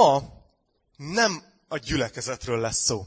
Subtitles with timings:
[0.00, 0.22] ma
[0.96, 3.06] nem a gyülekezetről lesz szó.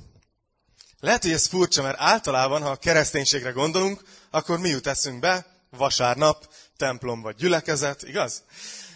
[1.00, 5.46] Lehet, hogy ez furcsa, mert általában, ha a kereszténységre gondolunk, akkor mi jut eszünkbe?
[5.70, 8.44] Vasárnap, templom vagy gyülekezet, igaz?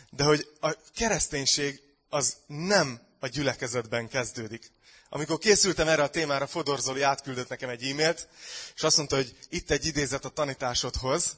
[0.09, 4.71] De hogy a kereszténység az nem a gyülekezetben kezdődik.
[5.09, 8.27] Amikor készültem erre a témára, Fodor Zoli átküldött nekem egy e-mailt,
[8.75, 11.37] és azt mondta, hogy itt egy idézet a tanításodhoz,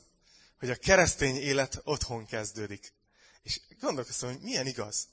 [0.59, 2.93] hogy a keresztény élet otthon kezdődik.
[3.43, 5.07] És gondolkoztam, hogy milyen igaz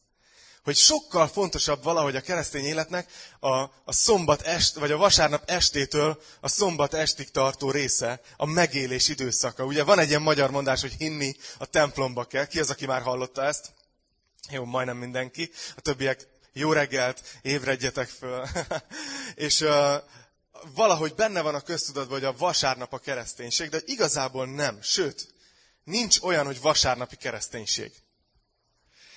[0.66, 3.48] hogy sokkal fontosabb valahogy a keresztény életnek a,
[3.84, 9.64] a szombat est, vagy a vasárnap estétől a szombat estig tartó része, a megélés időszaka.
[9.64, 12.46] Ugye van egy ilyen magyar mondás, hogy hinni a templomba kell.
[12.46, 13.72] Ki az, aki már hallotta ezt?
[14.50, 15.50] Jó, majdnem mindenki.
[15.76, 18.46] A többiek jó reggelt, ébredjetek föl.
[19.34, 19.94] és uh,
[20.74, 24.78] valahogy benne van a köztudatban, hogy a vasárnap a kereszténység, de igazából nem.
[24.82, 25.34] Sőt,
[25.84, 27.92] nincs olyan, hogy vasárnapi kereszténység.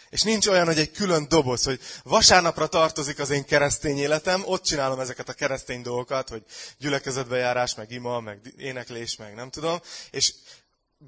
[0.10, 4.64] És nincs olyan, hogy egy külön doboz, hogy vasárnapra tartozik az én keresztény életem, ott
[4.64, 6.44] csinálom ezeket a keresztény dolgokat, hogy
[6.78, 10.34] gyülekezetbe járás, meg ima, meg éneklés, meg nem tudom, és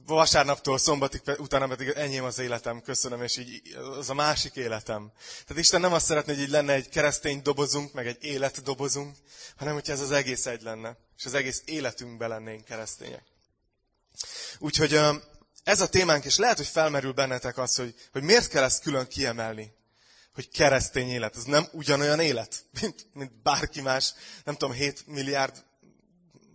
[0.06, 3.62] vasárnaptól szombatig, utána pedig enyém az életem, köszönöm, és így
[3.98, 5.12] az a másik életem.
[5.48, 9.16] Tehát Isten nem azt szeretné, hogy így lenne egy keresztény dobozunk, meg egy életdobozunk,
[9.56, 13.24] hanem hogyha ez az egész egy lenne, és az egész életünkben lennénk keresztények.
[14.60, 15.00] Úgyhogy
[15.64, 19.08] ez a témánk, és lehet, hogy felmerül bennetek az, hogy, hogy miért kell ezt külön
[19.08, 19.74] kiemelni.
[20.34, 21.36] Hogy keresztény élet.
[21.36, 24.14] Ez nem ugyanolyan élet, mint, mint bárki más.
[24.44, 25.64] Nem tudom, 7 milliárd,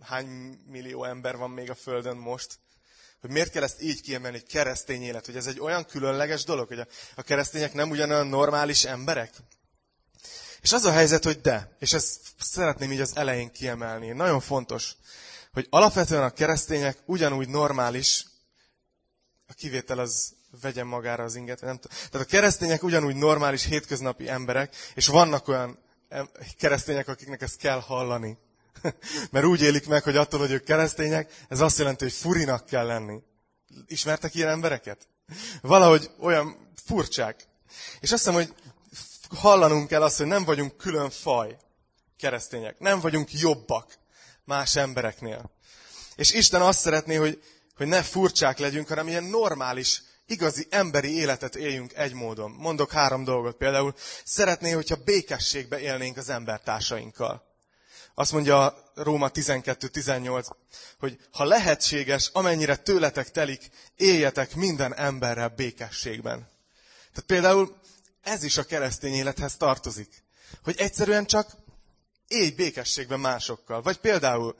[0.01, 0.25] hány
[0.67, 2.59] millió ember van még a Földön most.
[3.21, 5.25] Hogy miért kell ezt így kiemelni, hogy keresztény élet.
[5.25, 9.33] Hogy ez egy olyan különleges dolog, hogy a, a keresztények nem ugyanolyan normális emberek.
[10.61, 14.11] És az a helyzet, hogy de, és ezt szeretném így az elején kiemelni.
[14.11, 14.95] Nagyon fontos,
[15.51, 18.25] hogy alapvetően a keresztények ugyanúgy normális,
[19.47, 21.61] a kivétel az vegyen magára az inget.
[21.61, 21.97] Nem tudom.
[22.11, 25.79] Tehát a keresztények ugyanúgy normális, hétköznapi emberek, és vannak olyan
[26.57, 28.37] keresztények, akiknek ezt kell hallani.
[29.31, 32.85] Mert úgy élik meg, hogy attól, hogy ők keresztények, ez azt jelenti, hogy furinak kell
[32.85, 33.21] lenni.
[33.87, 35.07] Ismertek ilyen embereket?
[35.61, 37.47] Valahogy olyan furcsák.
[37.99, 38.53] És azt hiszem, hogy
[39.29, 41.57] hallanunk kell azt, hogy nem vagyunk külön faj
[42.17, 42.79] keresztények.
[42.79, 43.97] Nem vagyunk jobbak
[44.43, 45.51] más embereknél.
[46.15, 47.41] És Isten azt szeretné, hogy
[47.77, 52.51] hogy ne furcsák legyünk, hanem ilyen normális, igazi emberi életet éljünk egy módon.
[52.51, 53.95] Mondok három dolgot például.
[54.23, 57.45] Szeretné, hogyha békességbe élnénk az embertársainkkal.
[58.13, 60.45] Azt mondja Róma 12-18,
[60.99, 66.49] hogy ha lehetséges, amennyire tőletek telik, éljetek minden emberrel békességben.
[67.09, 67.75] Tehát például
[68.23, 70.23] ez is a keresztény élethez tartozik.
[70.63, 71.51] Hogy egyszerűen csak
[72.27, 73.81] élj békességben másokkal.
[73.81, 74.55] Vagy például,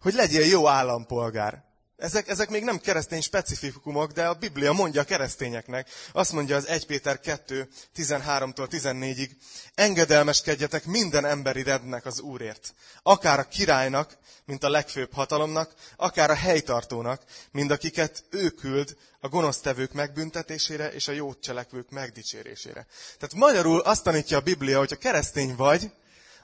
[0.00, 1.64] hogy legyél jó állampolgár.
[2.02, 5.88] Ezek, ezek még nem keresztény specifikumok, de a Biblia mondja a keresztényeknek.
[6.12, 9.30] Azt mondja az 1 Péter 2, 13-tól 14-ig,
[9.74, 12.74] engedelmeskedjetek minden emberi rednek az Úrért.
[13.02, 19.28] Akár a királynak, mint a legfőbb hatalomnak, akár a helytartónak, mind akiket ő küld a
[19.28, 22.86] gonosztevők megbüntetésére és a jót cselekvők megdicsérésére.
[23.18, 25.90] Tehát magyarul azt tanítja a Biblia, hogy ha keresztény vagy,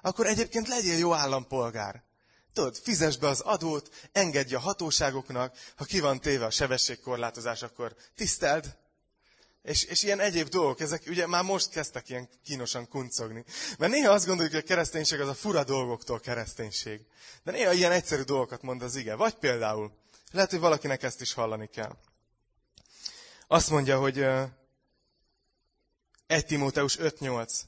[0.02, 2.06] akkor egyébként legyél jó állampolgár.
[2.58, 7.96] Tudod, fizes be az adót, engedj a hatóságoknak, ha ki van téve a sebességkorlátozás, akkor
[8.14, 8.76] tiszteld.
[9.62, 13.44] És, és ilyen egyéb dolgok, ezek ugye már most kezdtek ilyen kínosan kuncogni.
[13.78, 17.00] Mert néha azt gondoljuk, hogy a kereszténység az a fura dolgoktól kereszténység.
[17.42, 19.14] De néha ilyen egyszerű dolgokat mond az ige.
[19.14, 19.92] Vagy például,
[20.32, 21.97] lehet, hogy valakinek ezt is hallani kell.
[23.47, 24.18] Azt mondja, hogy
[26.26, 27.60] 1 Timóteus 5.8.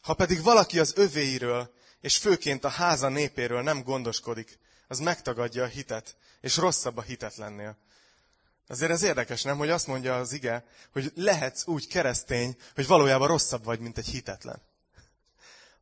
[0.00, 5.66] Ha pedig valaki az övéiről és főként a háza népéről nem gondoskodik, az megtagadja a
[5.66, 7.76] hitet, és rosszabb a hitetlennél.
[8.68, 13.28] Azért ez érdekes, nem, hogy azt mondja az ige, hogy lehetsz úgy keresztény, hogy valójában
[13.28, 14.62] rosszabb vagy, mint egy hitetlen.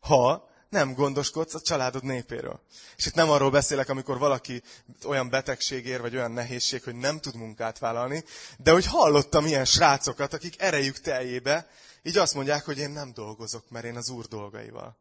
[0.00, 2.60] Ha nem gondoskodsz a családod népéről.
[2.96, 4.62] És itt nem arról beszélek, amikor valaki
[5.04, 8.24] olyan betegség ér, vagy olyan nehézség, hogy nem tud munkát vállalni,
[8.58, 11.70] de hogy hallottam ilyen srácokat, akik erejük teljébe,
[12.02, 14.96] így azt mondják, hogy én nem dolgozok, mert én az úr dolgaival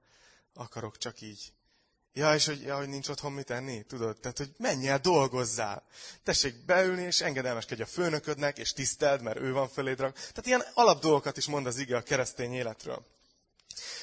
[0.56, 1.54] akarok csak így.
[2.14, 4.18] Ja, és hogy, ja, hogy nincs otthon mit enni, tudod?
[4.18, 5.84] Tehát, hogy menj el, dolgozzál.
[6.24, 10.14] Tessék beülni, és engedelmeskedj a főnöködnek, és tiszteld, mert ő van föléd rak.
[10.14, 13.06] Tehát ilyen alap dolgokat is mond az ige a keresztény életről.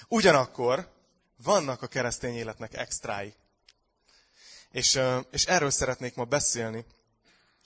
[0.08, 0.93] Ugyanakkor
[1.37, 3.34] vannak a keresztény életnek extrái.
[4.70, 5.00] És,
[5.31, 6.84] és erről szeretnék ma beszélni.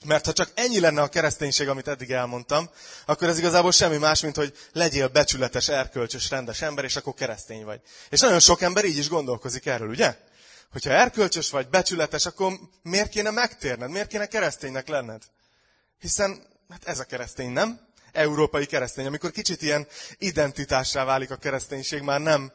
[0.05, 2.69] Mert ha csak ennyi lenne a kereszténység, amit eddig elmondtam,
[3.05, 7.65] akkor ez igazából semmi más, mint hogy legyél becsületes, erkölcsös, rendes ember, és akkor keresztény
[7.65, 7.81] vagy.
[8.09, 10.17] És nagyon sok ember így is gondolkozik erről, ugye?
[10.71, 13.89] Hogyha erkölcsös vagy, becsületes, akkor miért kéne megtérned?
[13.89, 15.21] Miért kéne kereszténynek lenned?
[15.99, 17.87] Hiszen hát ez a keresztény, nem?
[18.17, 22.51] európai keresztény, amikor kicsit ilyen identitássá válik a kereszténység, már nem,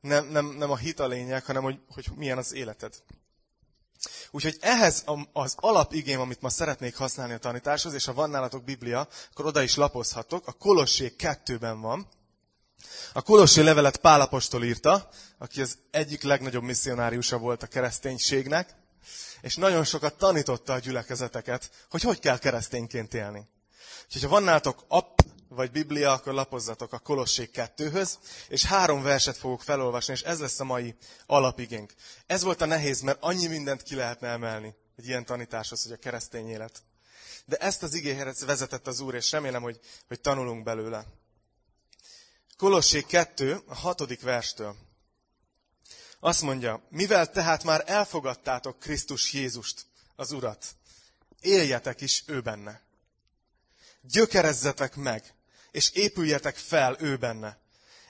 [0.00, 2.94] nem, nem, nem a hit a lényeg, hanem hogy, hogy milyen az életed.
[4.30, 9.08] Úgyhogy ehhez az alapigém, amit ma szeretnék használni a tanításhoz, és ha van nálatok Biblia,
[9.30, 10.46] akkor oda is lapozhatok.
[10.46, 12.08] A Kolossék kettőben van.
[13.12, 15.08] A Kolossé levelet Pálapostól írta,
[15.38, 18.74] aki az egyik legnagyobb misszionáriusa volt a kereszténységnek,
[19.40, 23.48] és nagyon sokat tanította a gyülekezeteket, hogy hogy kell keresztényként élni.
[24.04, 25.18] Úgyhogy ha van nálatok app
[25.54, 28.18] vagy Biblia, akkor lapozzatok a Kolossék kettőhöz,
[28.48, 30.94] és három verset fogok felolvasni, és ez lesz a mai
[31.26, 31.94] alapigénk.
[32.26, 35.96] Ez volt a nehéz, mert annyi mindent ki lehetne emelni egy ilyen tanításhoz, hogy a
[35.96, 36.82] keresztény élet.
[37.44, 41.06] De ezt az igéhez vezetett az Úr, és remélem, hogy, hogy tanulunk belőle.
[42.56, 44.76] Kolossék 2, a hatodik verstől.
[46.20, 50.66] Azt mondja, mivel tehát már elfogadtátok Krisztus Jézust, az Urat,
[51.40, 52.82] éljetek is ő benne.
[54.00, 55.34] Gyökerezzetek meg,
[55.72, 57.58] és épüljetek fel ő benne.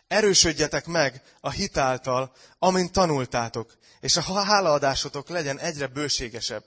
[0.08, 6.64] Erősödjetek meg a hitáltal, amint tanultátok, és a hálaadásotok legyen egyre bőségesebb.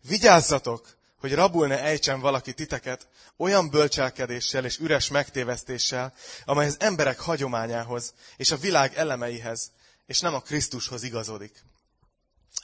[0.00, 6.14] Vigyázzatok, hogy rabul ne ejtsen valaki titeket olyan bölcselkedéssel és üres megtévesztéssel,
[6.44, 9.70] amely az emberek hagyományához és a világ elemeihez,
[10.06, 11.62] és nem a Krisztushoz igazodik.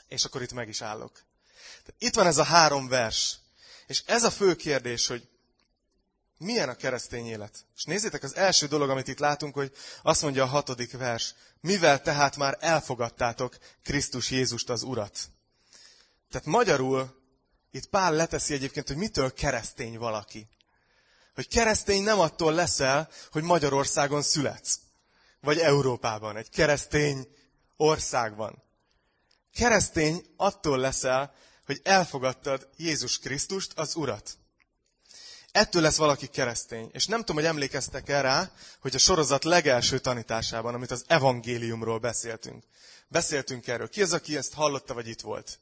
[0.07, 1.23] És akkor itt meg is állok.
[1.97, 3.37] Itt van ez a három vers,
[3.87, 5.27] és ez a fő kérdés, hogy
[6.45, 7.65] milyen a keresztény élet?
[7.75, 9.71] És nézzétek, az első dolog, amit itt látunk, hogy
[10.01, 15.19] azt mondja a hatodik vers, mivel tehát már elfogadtátok Krisztus Jézust az Urat.
[16.29, 17.23] Tehát magyarul
[17.71, 20.47] itt Pál leteszi egyébként, hogy mitől keresztény valaki.
[21.35, 24.79] Hogy keresztény nem attól leszel, hogy Magyarországon születsz.
[25.41, 27.27] Vagy Európában, egy keresztény
[27.77, 28.63] országban.
[29.53, 31.33] Keresztény attól leszel,
[31.65, 34.37] hogy elfogadtad Jézus Krisztust, az Urat.
[35.55, 36.89] Ettől lesz valaki keresztény.
[36.91, 41.99] És nem tudom, hogy emlékeztek el rá, hogy a sorozat legelső tanításában, amit az evangéliumról
[41.99, 42.63] beszéltünk.
[43.07, 43.89] Beszéltünk erről.
[43.89, 45.59] Ki az, aki ezt hallotta, vagy itt volt?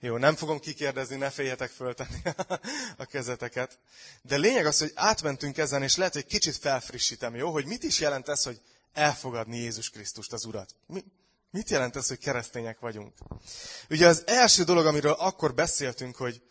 [0.00, 2.22] Jó, nem fogom kikérdezni, ne féljetek föltenni
[3.02, 3.78] a kezeteket.
[4.22, 7.50] De lényeg az, hogy átmentünk ezen, és lehet, hogy kicsit felfrissítem, jó?
[7.50, 8.60] Hogy mit is jelent ez, hogy
[8.92, 10.74] elfogadni Jézus Krisztust, az Urat?
[10.86, 11.04] Mi,
[11.50, 13.12] mit jelent ez, hogy keresztények vagyunk?
[13.90, 16.42] Ugye az első dolog, amiről akkor beszéltünk, hogy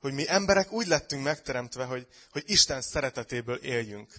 [0.00, 4.12] hogy mi emberek úgy lettünk megteremtve, hogy, hogy Isten szeretetéből éljünk.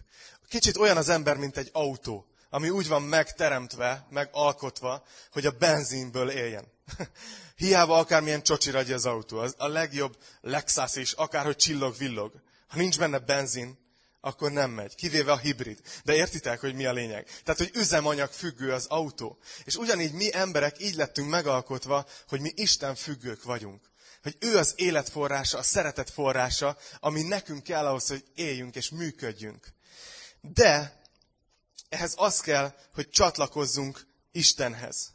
[0.47, 6.29] Kicsit olyan az ember, mint egy autó, ami úgy van megteremtve, megalkotva, hogy a benzinből
[6.29, 6.71] éljen.
[7.55, 12.31] Hiába akármilyen csocsi ragy az autó, az a legjobb Lexus is, akárhogy csillog-villog.
[12.67, 13.79] Ha nincs benne benzin,
[14.21, 15.79] akkor nem megy, kivéve a hibrid.
[16.03, 17.27] De értitek, hogy mi a lényeg?
[17.43, 19.37] Tehát, hogy üzemanyag függő az autó.
[19.63, 23.90] És ugyanígy mi emberek így lettünk megalkotva, hogy mi Isten függők vagyunk
[24.21, 29.67] hogy ő az életforrása, a szeretet forrása, ami nekünk kell ahhoz, hogy éljünk és működjünk.
[30.41, 31.01] De
[31.89, 35.11] ehhez az kell, hogy csatlakozzunk Istenhez.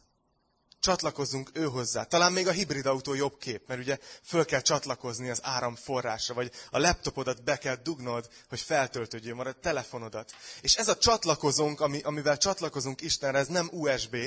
[0.79, 2.03] Csatlakozzunk ő hozzá.
[2.03, 6.51] Talán még a hibrid autó jobb kép, mert ugye föl kell csatlakozni az áramforrásra, vagy
[6.69, 10.35] a laptopodat be kell dugnod, hogy feltöltődjön, vagy a telefonodat.
[10.61, 14.17] És ez a csatlakozónk, ami, amivel csatlakozunk Istenre, ez nem USB,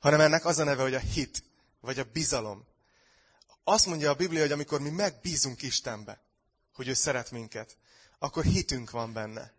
[0.00, 1.42] hanem ennek az a neve, hogy a hit,
[1.80, 2.64] vagy a bizalom.
[3.68, 6.20] Azt mondja a Biblia, hogy amikor mi megbízunk Istenbe,
[6.74, 7.76] hogy ő szeret minket,
[8.18, 9.52] akkor hitünk van benne.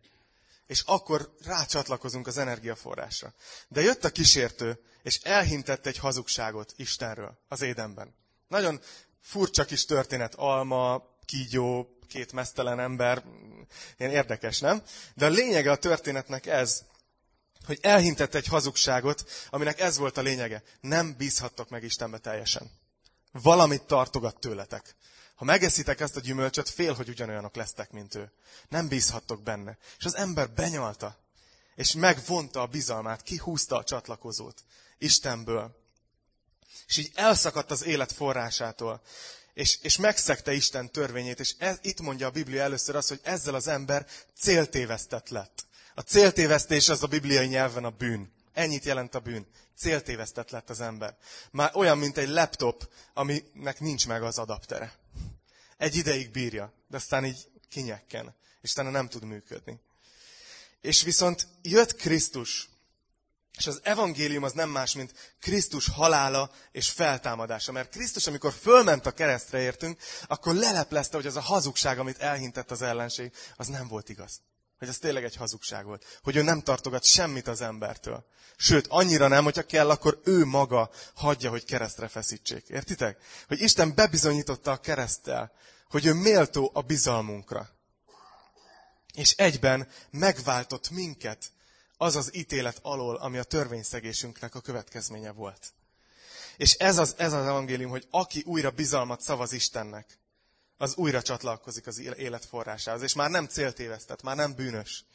[0.67, 3.33] És akkor rácsatlakozunk az energiaforrásra.
[3.67, 8.15] De jött a kísértő, és elhintett egy hazugságot Istenről az édenben.
[8.47, 8.81] Nagyon
[9.21, 13.23] furcsa kis történet, alma, kígyó, két mesztelen ember,
[13.97, 14.83] ilyen érdekes, nem?
[15.13, 16.83] De a lényege a történetnek ez,
[17.65, 20.63] hogy elhintett egy hazugságot, aminek ez volt a lényege.
[20.81, 22.71] Nem bízhattok meg Istenbe teljesen.
[23.41, 24.95] Valamit tartogat tőletek.
[25.35, 28.31] Ha megeszitek ezt a gyümölcsöt, fél, hogy ugyanolyanok lesztek, mint ő.
[28.69, 29.77] Nem bízhattok benne.
[29.97, 31.17] És az ember benyalta,
[31.75, 34.63] és megvonta a bizalmát, kihúzta a csatlakozót
[34.97, 35.75] Istenből.
[36.87, 39.01] És így elszakadt az élet forrásától.
[39.53, 43.55] És, és megszegte Isten törvényét, és ez, itt mondja a Biblia először azt, hogy ezzel
[43.55, 44.07] az ember
[44.39, 45.65] céltévesztett lett.
[45.95, 48.31] A céltévesztés az a bibliai nyelven a bűn.
[48.53, 49.47] Ennyit jelent a bűn.
[49.77, 51.17] Céltévesztett lett az ember.
[51.51, 54.93] Már olyan, mint egy laptop, aminek nincs meg az adaptere.
[55.77, 59.79] Egy ideig bírja, de aztán így kinyekken, és utána nem tud működni.
[60.81, 62.69] És viszont jött Krisztus,
[63.57, 67.71] és az evangélium az nem más, mint Krisztus halála és feltámadása.
[67.71, 72.71] Mert Krisztus, amikor fölment a keresztre értünk, akkor leleplezte, hogy az a hazugság, amit elhintett
[72.71, 74.41] az ellenség, az nem volt igaz.
[74.77, 76.19] Hogy ez tényleg egy hazugság volt.
[76.23, 78.25] Hogy ő nem tartogat semmit az embertől.
[78.57, 82.67] Sőt, annyira nem, hogyha kell, akkor ő maga hagyja, hogy keresztre feszítsék.
[82.67, 83.21] Értitek?
[83.47, 85.51] Hogy Isten bebizonyította a keresztel,
[85.89, 87.75] hogy ő méltó a bizalmunkra.
[89.13, 91.51] és egyben megváltott minket
[91.97, 95.73] az az ítélet alól, ami a törvényszegésünknek a következménye volt.
[96.57, 100.17] És ez az, ez az evangélium, hogy aki újra bizalmat szavaz Istennek,
[100.77, 105.05] az újra csatlakozik az élet forrásához, és már nem céltévesztett, már nem bűnös,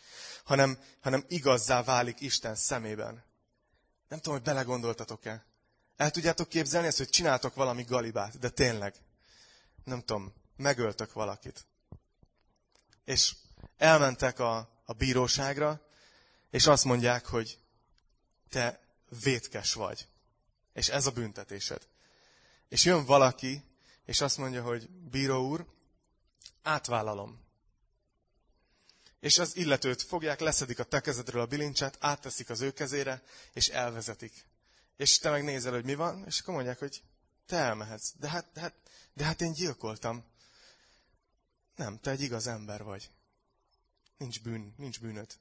[0.44, 3.24] hanem, hanem igazzá válik Isten szemében.
[4.08, 5.44] Nem tudom, hogy belegondoltatok-e.
[5.96, 8.94] El tudjátok képzelni ezt, hogy csináltok valami galibát, de tényleg.
[9.84, 11.66] Nem tudom, megöltök valakit.
[13.04, 13.34] És
[13.76, 15.80] elmentek a, a bíróságra,
[16.50, 17.58] és azt mondják, hogy
[18.48, 18.80] te
[19.22, 20.08] vétkes vagy.
[20.72, 21.88] És ez a büntetésed.
[22.68, 23.64] És jön valaki,
[24.04, 25.66] és azt mondja, hogy bíró úr,
[26.62, 27.40] átvállalom.
[29.20, 33.68] És az illetőt fogják, leszedik a te kezedről a bilincset, átteszik az ő kezére, és
[33.68, 34.46] elvezetik.
[34.96, 37.02] És te megnézel, hogy mi van, és akkor mondják, hogy
[37.46, 38.12] te elmehetsz.
[38.16, 38.74] De hát, de hát,
[39.14, 40.24] de hát én gyilkoltam.
[41.76, 43.10] Nem, te egy igaz ember vagy.
[44.16, 45.38] Nincs bűn, nincs bűnöd.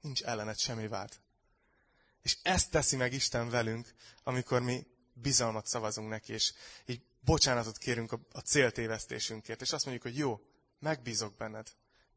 [0.00, 1.20] Nincs ellened semmi vád.
[2.22, 6.52] És ezt teszi meg Isten velünk, amikor mi bizalmat szavazunk neki, és
[6.86, 10.40] így bocsánatot kérünk a, a céltévesztésünkért, és azt mondjuk, hogy jó,
[10.78, 11.66] megbízok benned.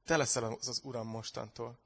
[0.05, 1.79] Te leszel az, az Uram mostantól.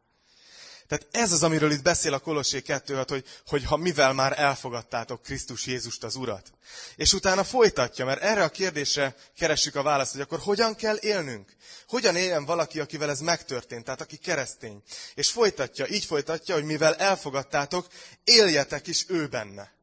[0.88, 5.22] Tehát ez az, amiről itt beszél a Kolossé 2, hogy, hogy ha mivel már elfogadtátok
[5.22, 6.52] Krisztus Jézust az Urat.
[6.96, 11.56] És utána folytatja, mert erre a kérdésre keressük a választ, hogy akkor hogyan kell élnünk?
[11.88, 14.82] Hogyan éljen valaki, akivel ez megtörtént, tehát aki keresztény?
[15.16, 17.88] És folytatja, így folytatja, hogy mivel elfogadtátok,
[18.24, 19.77] éljetek is ő benne.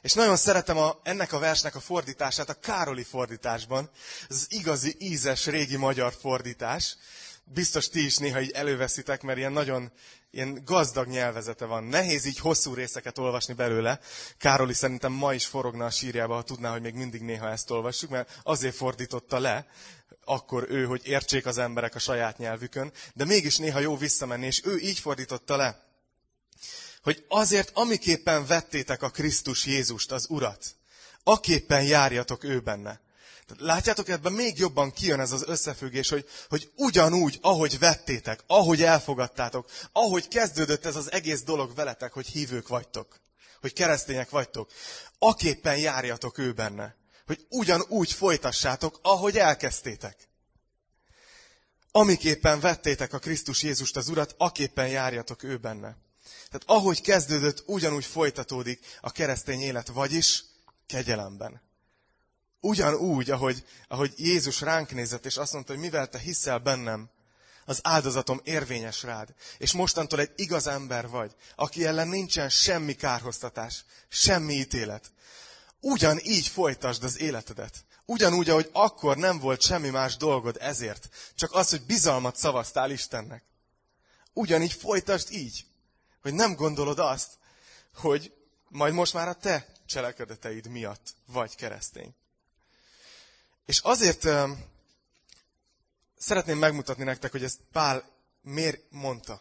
[0.00, 3.90] És nagyon szeretem a, ennek a versnek a fordítását a Károli fordításban.
[4.28, 6.96] Ez az igazi, ízes, régi magyar fordítás
[7.52, 9.92] biztos ti is néha így előveszitek, mert ilyen nagyon
[10.30, 11.84] ilyen gazdag nyelvezete van.
[11.84, 14.00] Nehéz így hosszú részeket olvasni belőle.
[14.38, 18.10] Károli szerintem ma is forogna a sírjába, ha tudná, hogy még mindig néha ezt olvassuk,
[18.10, 19.66] mert azért fordította le,
[20.24, 24.60] akkor ő, hogy értsék az emberek a saját nyelvükön, de mégis néha jó visszamenni, és
[24.64, 25.87] ő így fordította le,
[27.08, 30.64] hogy azért, amiképpen vettétek a Krisztus Jézust, az Urat,
[31.24, 33.00] aképpen járjatok ő benne.
[33.56, 39.70] Látjátok, ebben még jobban kijön ez az összefüggés, hogy, hogy ugyanúgy, ahogy vettétek, ahogy elfogadtátok,
[39.92, 43.20] ahogy kezdődött ez az egész dolog veletek, hogy hívők vagytok,
[43.60, 44.70] hogy keresztények vagytok,
[45.18, 46.96] aképpen járjatok ő benne.
[47.26, 50.28] Hogy ugyanúgy folytassátok, ahogy elkezdtétek.
[51.90, 56.06] Amiképpen vettétek a Krisztus Jézust az Urat, aképpen járjatok ő benne.
[56.50, 60.44] Tehát ahogy kezdődött, ugyanúgy folytatódik a keresztény élet, vagyis
[60.86, 61.60] kegyelemben.
[62.60, 67.10] Ugyanúgy, ahogy, ahogy Jézus ránk nézett, és azt mondta, hogy mivel te hiszel bennem,
[67.68, 69.34] az áldozatom érvényes rád.
[69.58, 75.12] És mostantól egy igaz ember vagy, aki ellen nincsen semmi kárhoztatás, semmi ítélet.
[75.80, 77.84] Ugyanígy folytasd az életedet.
[78.04, 83.42] Ugyanúgy, ahogy akkor nem volt semmi más dolgod ezért, csak az, hogy bizalmat szavaztál Istennek.
[84.32, 85.64] Ugyanígy folytasd így,
[86.28, 87.32] hogy nem gondolod azt,
[87.94, 88.32] hogy
[88.68, 92.14] majd most már a te cselekedeteid miatt vagy keresztény.
[93.66, 94.50] És azért uh,
[96.18, 98.04] szeretném megmutatni nektek, hogy ezt Pál
[98.42, 99.40] miért mondta.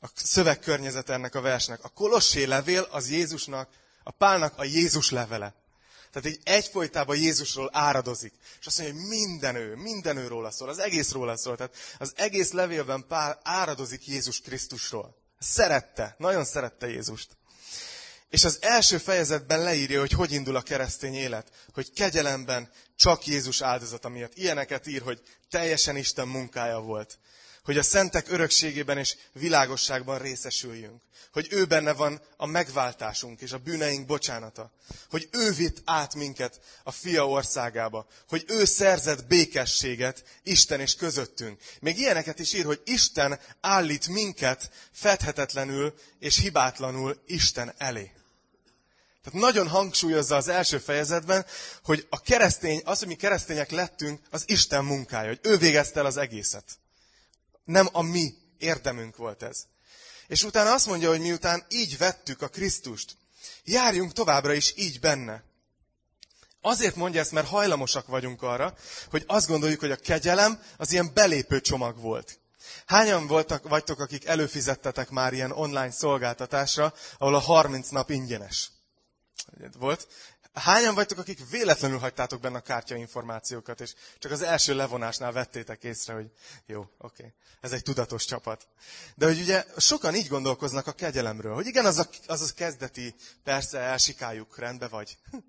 [0.00, 1.84] A szövegkörnyezet ennek a versnek.
[1.84, 3.68] A Kolossé levél az Jézusnak,
[4.02, 5.54] a Pálnak a Jézus levele.
[6.10, 8.32] Tehát így egyfolytában Jézusról áradozik.
[8.60, 11.56] És azt mondja, hogy minden ő, minden ő róla szól, az egész róla szól.
[11.56, 15.21] Tehát az egész levélben Pál áradozik Jézus Krisztusról.
[15.42, 17.36] Szerette, nagyon szerette Jézust.
[18.28, 21.50] És az első fejezetben leírja, hogy hogy indul a keresztény élet.
[21.72, 24.34] Hogy kegyelemben csak Jézus áldozata miatt.
[24.34, 27.18] Ilyeneket ír, hogy teljesen Isten munkája volt.
[27.62, 31.02] Hogy a szentek örökségében és világosságban részesüljünk.
[31.32, 34.72] Hogy ő benne van a megváltásunk és a bűneink bocsánata.
[35.10, 38.06] Hogy ő vitt át minket a fia országába.
[38.28, 41.60] Hogy ő szerzett békességet Isten és közöttünk.
[41.80, 48.12] Még ilyeneket is ír, hogy Isten állít minket fedhetetlenül és hibátlanul Isten elé.
[49.24, 51.46] Tehát nagyon hangsúlyozza az első fejezetben,
[51.84, 56.06] hogy a keresztény, az, hogy mi keresztények lettünk, az Isten munkája, hogy ő végezte el
[56.06, 56.64] az egészet.
[57.64, 59.66] Nem a mi érdemünk volt ez.
[60.26, 63.16] És utána azt mondja, hogy miután így vettük a Krisztust,
[63.64, 65.44] járjunk továbbra is így benne.
[66.60, 68.74] Azért mondja ezt, mert hajlamosak vagyunk arra,
[69.10, 72.40] hogy azt gondoljuk, hogy a kegyelem az ilyen belépő csomag volt.
[72.86, 78.70] Hányan voltak, vagytok, akik előfizettetek már ilyen online szolgáltatásra, ahol a 30 nap ingyenes?
[79.78, 80.08] volt.
[80.52, 86.14] Hányan vagytok, akik véletlenül hagytátok benne a kártyainformációkat, és csak az első levonásnál vettétek észre,
[86.14, 86.30] hogy
[86.66, 88.66] jó, oké, okay, ez egy tudatos csapat.
[89.14, 93.14] De hogy ugye sokan így gondolkoznak a kegyelemről, hogy igen, az a, az a kezdeti,
[93.44, 95.18] persze elsikáljuk, rendbe vagy.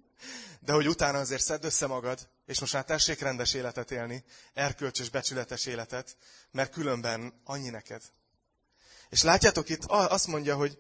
[0.66, 5.10] de hogy utána azért szedd össze magad, és most már tessék rendes életet élni, erkölcsös,
[5.10, 6.18] becsületes életet,
[6.52, 8.02] mert különben annyi neked.
[9.10, 10.80] És látjátok itt, azt mondja, hogy,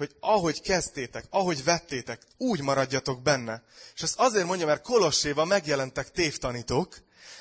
[0.00, 3.62] hogy ahogy kezdtétek, ahogy vettétek, úgy maradjatok benne.
[3.94, 6.96] És ezt azért mondja, mert Kolosséva megjelentek tévtanítók,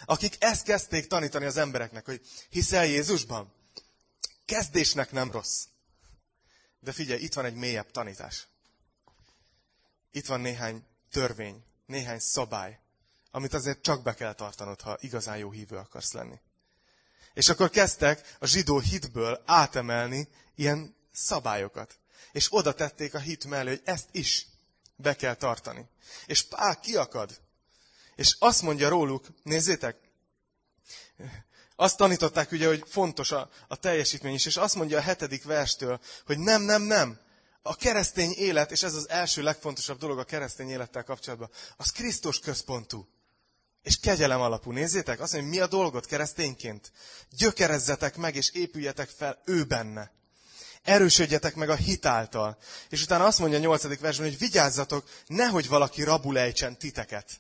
[0.05, 3.53] akik ezt kezdték tanítani az embereknek, hogy hiszel Jézusban?
[4.45, 5.63] Kezdésnek nem rossz.
[6.79, 8.47] De figyelj, itt van egy mélyebb tanítás.
[10.11, 12.79] Itt van néhány törvény, néhány szabály,
[13.31, 16.39] amit azért csak be kell tartanod, ha igazán jó hívő akarsz lenni.
[17.33, 21.99] És akkor kezdtek a zsidó hitből átemelni ilyen szabályokat.
[22.31, 24.47] És oda tették a hit mellé, hogy ezt is
[24.95, 25.85] be kell tartani.
[26.25, 27.39] És Pál kiakad.
[28.15, 29.95] És azt mondja róluk, nézzétek,
[31.75, 35.99] azt tanították ugye, hogy fontos a, a teljesítmény is, és azt mondja a hetedik verstől,
[36.25, 37.19] hogy nem, nem, nem.
[37.61, 42.39] A keresztény élet, és ez az első legfontosabb dolog a keresztény élettel kapcsolatban, az Krisztus
[42.39, 43.07] központú.
[43.83, 44.71] És kegyelem alapú.
[44.71, 46.91] Nézzétek, azt mondja, mi a dolgot keresztényként?
[47.29, 50.11] Gyökerezzetek meg, és épüljetek fel ő benne.
[50.89, 52.57] Erősödjetek meg a hitáltal.
[52.89, 57.39] És utána azt mondja a nyolcadik versben, hogy vigyázzatok, nehogy valaki rabul ejtsen titeket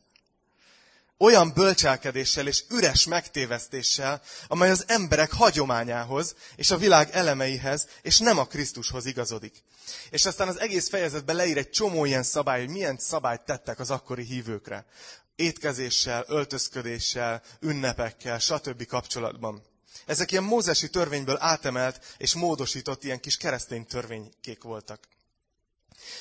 [1.19, 8.37] olyan bölcselkedéssel és üres megtévesztéssel, amely az emberek hagyományához és a világ elemeihez, és nem
[8.37, 9.63] a Krisztushoz igazodik.
[10.09, 13.91] És aztán az egész fejezetben leír egy csomó ilyen szabály, hogy milyen szabályt tettek az
[13.91, 14.85] akkori hívőkre.
[15.35, 18.85] Étkezéssel, öltözködéssel, ünnepekkel, stb.
[18.85, 19.63] kapcsolatban.
[20.05, 24.99] Ezek ilyen mózesi törvényből átemelt és módosított ilyen kis keresztény törvénykék voltak.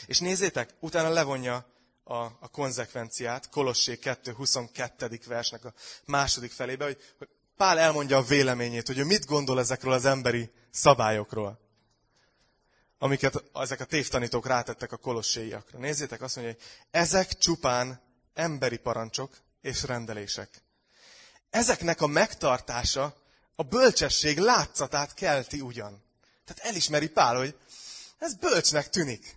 [0.06, 1.66] És nézzétek, utána levonja
[2.04, 5.20] a, a konzekvenciát, Kolossé 2.22.
[5.26, 5.72] versnek a
[6.04, 10.50] második felébe, hogy, hogy Pál elmondja a véleményét, hogy ő mit gondol ezekről az emberi
[10.70, 11.58] szabályokról,
[12.98, 15.78] amiket ezek a tévtanítók rátettek a kolosséiakra.
[15.78, 18.00] Nézzétek, azt mondja, hogy ezek csupán
[18.34, 20.62] emberi parancsok és rendelések.
[21.50, 23.16] Ezeknek a megtartása
[23.60, 26.02] a bölcsesség látszatát kelti ugyan.
[26.44, 27.54] Tehát elismeri Pál, hogy
[28.18, 29.36] ez bölcsnek tűnik.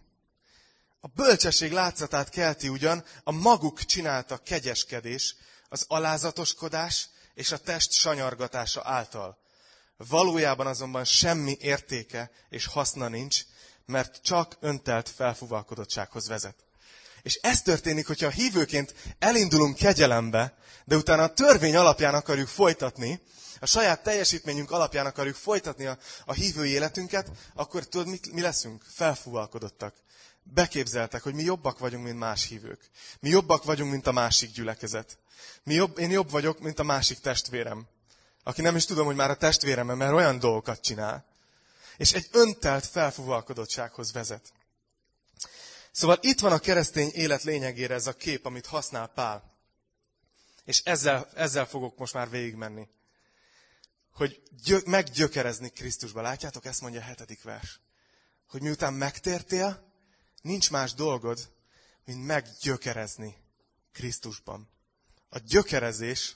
[1.00, 5.36] A bölcsesség látszatát kelti ugyan a maguk csinálta kegyeskedés,
[5.70, 9.38] az alázatoskodás és a test sanyargatása által.
[9.98, 13.42] Valójában azonban semmi értéke és haszna nincs,
[13.86, 16.56] mert csak öntelt felfúvalkodottsághoz vezet.
[17.22, 23.22] És ez történik, hogyha hívőként elindulunk kegyelembe, de utána a törvény alapján akarjuk folytatni,
[23.62, 28.84] a saját teljesítményünk alapján akarjuk folytatni a, a hívő életünket, akkor tudod, mi, mi leszünk?
[28.88, 29.94] Felfúvalkodottak
[30.44, 32.90] beképzeltek, hogy mi jobbak vagyunk, mint más hívők.
[33.20, 35.18] Mi jobbak vagyunk, mint a másik gyülekezet.
[35.64, 37.88] Mi jobb, én jobb vagyok, mint a másik testvérem.
[38.44, 41.26] Aki nem is tudom, hogy már a testvérem, mert olyan dolgokat csinál.
[41.98, 44.54] És egy öntelt felfúvalkodottsághoz vezet.
[45.92, 49.54] Szóval itt van a keresztény élet lényegére ez a kép, amit használ Pál.
[50.66, 52.88] És ezzel, ezzel fogok most már végigmenni.
[54.12, 56.22] Hogy gyö, meggyökerezni Krisztusba.
[56.22, 57.80] Látjátok, ezt mondja a hetedik vers.
[58.48, 59.94] Hogy miután megtértél,
[60.42, 61.52] nincs más dolgod,
[62.06, 63.36] mint meggyökerezni
[63.92, 64.70] Krisztusban.
[65.30, 66.36] A gyökerezés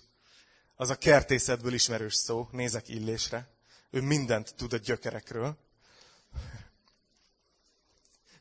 [0.76, 3.54] az a kertészetből ismerős szó, nézek illésre.
[3.90, 5.58] Ő mindent tud a gyökerekről.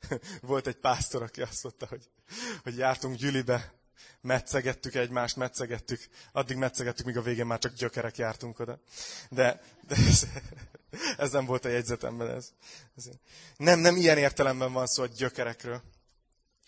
[0.41, 2.11] Volt egy pásztor, aki azt mondta, hogy,
[2.63, 3.75] hogy jártunk gyülibe,
[4.21, 8.81] metszegettük egymást, metszegettük, addig metszegettük, míg a végén már csak gyökerek jártunk oda.
[9.31, 10.27] De, de ez,
[11.25, 12.31] ez nem volt a jegyzetemben.
[12.31, 12.53] Ez.
[13.57, 15.83] Nem, nem ilyen értelemben van szó a gyökerekről,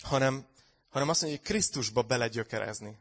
[0.03, 0.47] hanem,
[0.89, 2.99] hanem azt mondja, hogy Krisztusba belegyökerezni.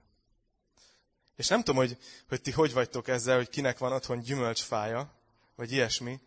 [1.35, 5.13] És nem tudom, hogy, hogy ti hogy vagytok ezzel, hogy kinek van otthon gyümölcsfája,
[5.55, 6.19] vagy ilyesmi,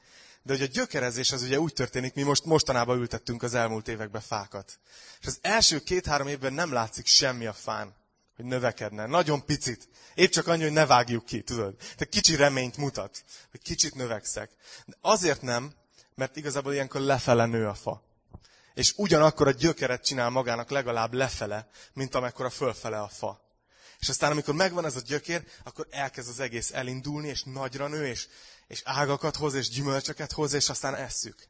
[0.48, 4.20] de hogy a gyökerezés az ugye úgy történik, mi most mostanában ültettünk az elmúlt években
[4.20, 4.78] fákat.
[5.20, 7.94] És az első két-három évben nem látszik semmi a fán,
[8.37, 9.06] hogy növekedne.
[9.06, 9.88] Nagyon picit.
[10.14, 11.76] Épp csak annyi, hogy ne vágjuk ki, tudod.
[11.76, 14.50] Tehát kicsi reményt mutat, hogy kicsit növekszek.
[14.87, 15.72] De azért nem,
[16.14, 18.02] mert igazából ilyenkor lefele nő a fa.
[18.74, 23.47] És ugyanakkor a gyökeret csinál magának legalább lefele, mint amekkora fölfele a fa.
[23.98, 28.06] És aztán, amikor megvan ez a gyökér, akkor elkezd az egész elindulni, és nagyra nő,
[28.06, 28.28] és,
[28.66, 31.48] és ágakat hoz, és gyümölcsöket hoz, és aztán esszük.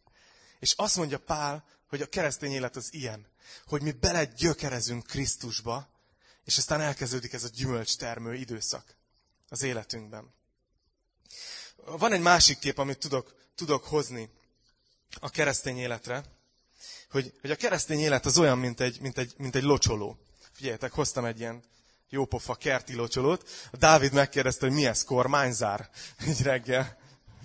[0.58, 3.26] És azt mondja Pál, hogy a keresztény élet az ilyen,
[3.66, 5.88] hogy mi belegyökerezünk Krisztusba,
[6.44, 8.96] és aztán elkezdődik ez a gyümölcstermő időszak
[9.48, 10.34] az életünkben.
[11.76, 14.30] Van egy másik kép, amit tudok, tudok hozni
[15.20, 16.24] a keresztény életre,
[17.10, 20.18] hogy, hogy a keresztény élet az olyan, mint egy, mint egy, mint egy locsoló.
[20.52, 21.62] Figyeljetek, hoztam egy ilyen
[22.10, 23.48] jópofa kerti locsolót.
[23.72, 25.90] A Dávid megkérdezte, hogy mi ez, kormányzár?
[26.28, 26.98] Így reggel.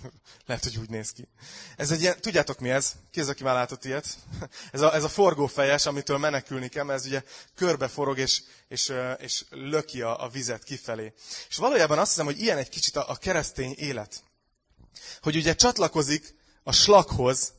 [0.46, 1.28] Lehet, hogy úgy néz ki.
[1.76, 2.92] Ez egy ilyen, tudjátok mi ez?
[3.10, 4.06] Ki az, aki már látott ilyet?
[4.72, 7.22] Ez a, ez a forgófejes, amitől menekülni kell, mert ez ugye
[7.54, 11.12] körbe forog, és, és, és löki a, a vizet kifelé.
[11.48, 14.22] És valójában azt hiszem, hogy ilyen egy kicsit a, a keresztény élet.
[15.20, 17.52] Hogy ugye csatlakozik a slaghoz,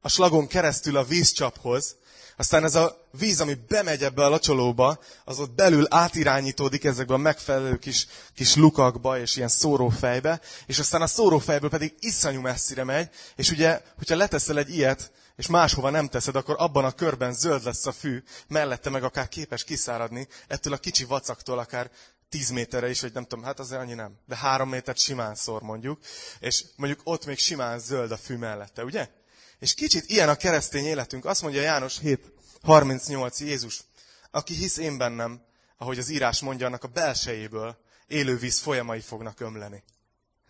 [0.00, 1.96] a slagon keresztül a vízcsaphoz,
[2.38, 7.16] aztán ez a víz, ami bemegy ebbe a locsolóba, az ott belül átirányítódik ezekbe a
[7.16, 13.10] megfelelő kis, kis lukakba és ilyen szórófejbe, és aztán a szórófejből pedig iszonyú messzire megy,
[13.36, 17.64] és ugye, hogyha leteszel egy ilyet, és máshova nem teszed, akkor abban a körben zöld
[17.64, 21.90] lesz a fű, mellette meg akár képes kiszáradni, ettől a kicsi vacaktól akár
[22.28, 25.62] 10 méterre is, vagy nem tudom, hát azért annyi nem, de három métert simán szor
[25.62, 25.98] mondjuk,
[26.40, 29.08] és mondjuk ott még simán zöld a fű mellette, ugye?
[29.58, 31.24] És kicsit ilyen a keresztény életünk.
[31.24, 33.84] Azt mondja János 7.38 Jézus,
[34.30, 35.42] aki hisz én bennem,
[35.76, 39.84] ahogy az írás mondja, annak a belsejéből élő víz folyamai fognak ömleni.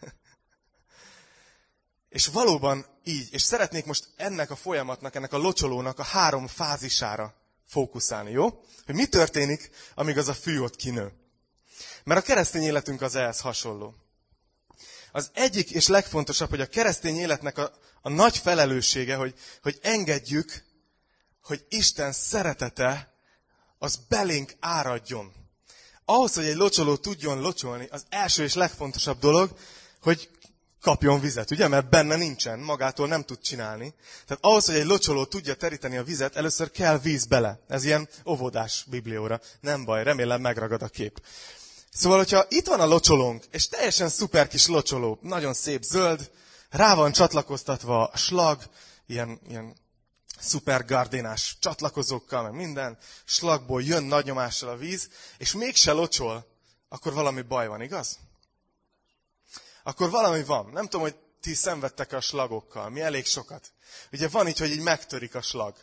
[2.09, 7.35] és valóban így, és szeretnék most ennek a folyamatnak, ennek a locsolónak a három fázisára
[7.67, 8.61] fókuszálni, jó?
[8.87, 11.13] Hogy mi történik, amíg az a fű ott kinő.
[12.05, 13.95] Mert a keresztény életünk az ehhez hasonló.
[15.13, 20.65] Az egyik és legfontosabb, hogy a keresztény életnek a, a nagy felelőssége, hogy, hogy engedjük,
[21.43, 23.13] hogy Isten szeretete
[23.79, 25.33] az belénk áradjon.
[26.05, 29.57] Ahhoz, hogy egy locsoló tudjon locsolni, az első és legfontosabb dolog,
[30.01, 30.29] hogy
[30.81, 31.69] kapjon vizet, ugye?
[31.69, 33.95] Mert benne nincsen, magától nem tud csinálni.
[34.27, 37.61] Tehát ahhoz, hogy egy locsoló tudja teríteni a vizet, először kell víz bele.
[37.69, 39.41] Ez ilyen óvodás biblióra.
[39.61, 41.21] Nem baj, remélem megragad a kép.
[41.99, 46.31] Szóval, hogyha itt van a locsolónk, és teljesen szuper kis locsoló, nagyon szép zöld,
[46.71, 48.63] rá van csatlakoztatva a slag,
[49.07, 49.77] ilyen, ilyen
[50.41, 55.09] szuper gardénás csatlakozókkal, meg minden, slagból jön nagy nyomással a víz,
[55.39, 56.47] és mégse locsol,
[56.89, 58.19] akkor valami baj van, igaz?
[59.83, 60.71] Akkor valami van.
[60.73, 62.89] Nem tudom, hogy ti szenvedtek a slagokkal.
[62.89, 63.73] Mi elég sokat.
[64.13, 65.75] Ugye van így, hogy így megtörik a slag.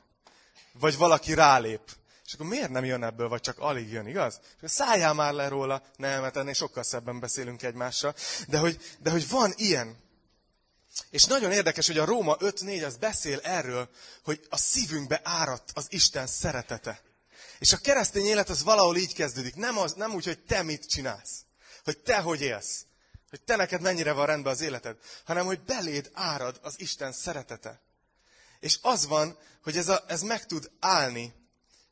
[0.79, 1.81] Vagy valaki rálép.
[2.25, 4.39] És akkor miért nem jön ebből, vagy csak alig jön, igaz?
[4.61, 5.83] És szálljál már le róla.
[5.95, 8.15] Nem, mert ennél sokkal szebben beszélünk egymással.
[8.47, 10.03] De hogy, de hogy van ilyen.
[11.09, 13.89] És nagyon érdekes, hogy a Róma 5.4 az beszél erről,
[14.23, 17.01] hogy a szívünkbe áradt az Isten szeretete.
[17.59, 19.55] És a keresztény élet az valahol így kezdődik.
[19.55, 21.45] Nem, az, nem úgy, hogy te mit csinálsz.
[21.83, 22.85] Hogy te hogy élsz.
[23.29, 24.97] Hogy te neked mennyire van rendben az életed.
[25.25, 27.81] Hanem, hogy beléd árad az Isten szeretete.
[28.59, 31.33] És az van, hogy ez, a, ez meg tud állni.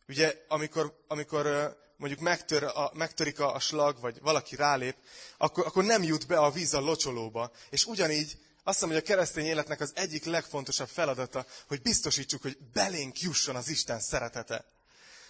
[0.08, 4.96] Ugye, amikor, amikor mondjuk megtör a, megtörik a, a slag, vagy valaki rálép,
[5.38, 7.52] akkor, akkor nem jut be a víz a locsolóba.
[7.70, 12.58] És ugyanígy azt hiszem, hogy a keresztény életnek az egyik legfontosabb feladata, hogy biztosítsuk, hogy
[12.74, 14.66] belénk jusson az Isten szeretete.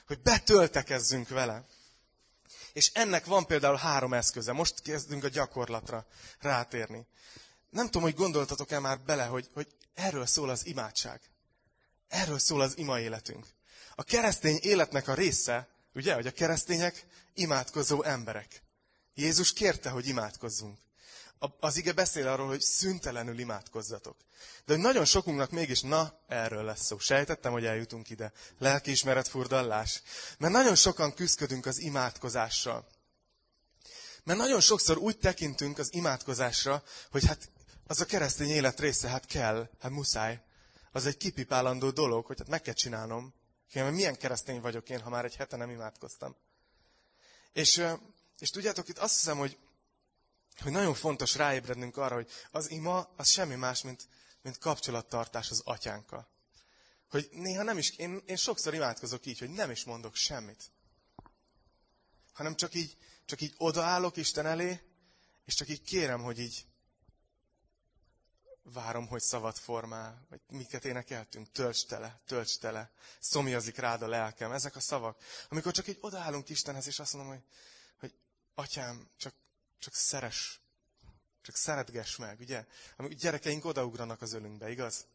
[0.07, 1.65] Hogy betöltekezzünk vele.
[2.73, 4.51] És ennek van például három eszköze.
[4.51, 6.05] Most kezdünk a gyakorlatra
[6.39, 7.05] rátérni.
[7.69, 11.21] Nem tudom, hogy gondoltatok-e már bele, hogy, hogy erről szól az imádság.
[12.07, 13.47] Erről szól az ima életünk.
[13.95, 18.63] A keresztény életnek a része, ugye, hogy a keresztények imádkozó emberek.
[19.13, 20.77] Jézus kérte, hogy imádkozzunk
[21.59, 24.17] az ige beszél arról, hogy szüntelenül imádkozzatok.
[24.65, 26.97] De hogy nagyon sokunknak mégis, na, erről lesz szó.
[26.97, 28.31] Sejtettem, hogy eljutunk ide.
[28.57, 30.01] Lelkiismeret furdallás.
[30.37, 32.87] Mert nagyon sokan küzdködünk az imádkozással.
[34.23, 37.49] Mert nagyon sokszor úgy tekintünk az imádkozásra, hogy hát
[37.87, 40.41] az a keresztény élet része, hát kell, hát muszáj.
[40.91, 43.33] Az egy kipipálandó dolog, hogy hát meg kell csinálnom.
[43.73, 46.35] Mert milyen keresztény vagyok én, ha már egy hete nem imádkoztam.
[47.53, 47.85] És,
[48.39, 49.57] és tudjátok, itt azt hiszem, hogy
[50.61, 54.07] hogy nagyon fontos ráébrednünk arra, hogy az ima az semmi más, mint,
[54.41, 56.27] mint kapcsolattartás az atyánkkal.
[57.09, 60.71] Hogy néha nem is, én, én sokszor imádkozok így, hogy nem is mondok semmit.
[62.33, 64.81] Hanem csak így, csak így odaállok Isten elé,
[65.45, 66.65] és csak így kérem, hogy így
[68.63, 74.51] várom, hogy szavat formál, vagy miket énekeltünk, tölts tele, tölts tele, szomjazik rád a lelkem.
[74.51, 75.23] Ezek a szavak.
[75.49, 77.43] Amikor csak így odaállunk Istenhez, és azt mondom, hogy,
[77.99, 78.13] hogy
[78.55, 79.33] atyám, csak
[79.83, 80.61] csak szeres.
[81.41, 82.65] Csak szeretgess meg, ugye?
[82.97, 85.05] Amikor gyerekeink odaugranak az ölünkbe, igaz?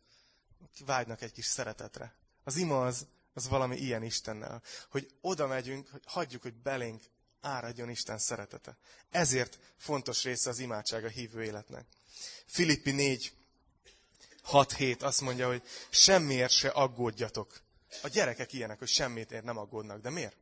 [0.85, 2.15] Vágynak egy kis szeretetre.
[2.45, 4.63] Az ima az, az valami ilyen Istennel.
[4.91, 7.03] Hogy oda megyünk, hogy hagyjuk, hogy belénk
[7.41, 8.77] áradjon Isten szeretete.
[9.11, 11.87] Ezért fontos része az imádság a hívő életnek.
[12.47, 13.33] Filippi 4,
[14.51, 17.61] 6-7 azt mondja, hogy semmiért se aggódjatok.
[18.03, 20.01] A gyerekek ilyenek, hogy semmit nem aggódnak.
[20.01, 20.37] De miért?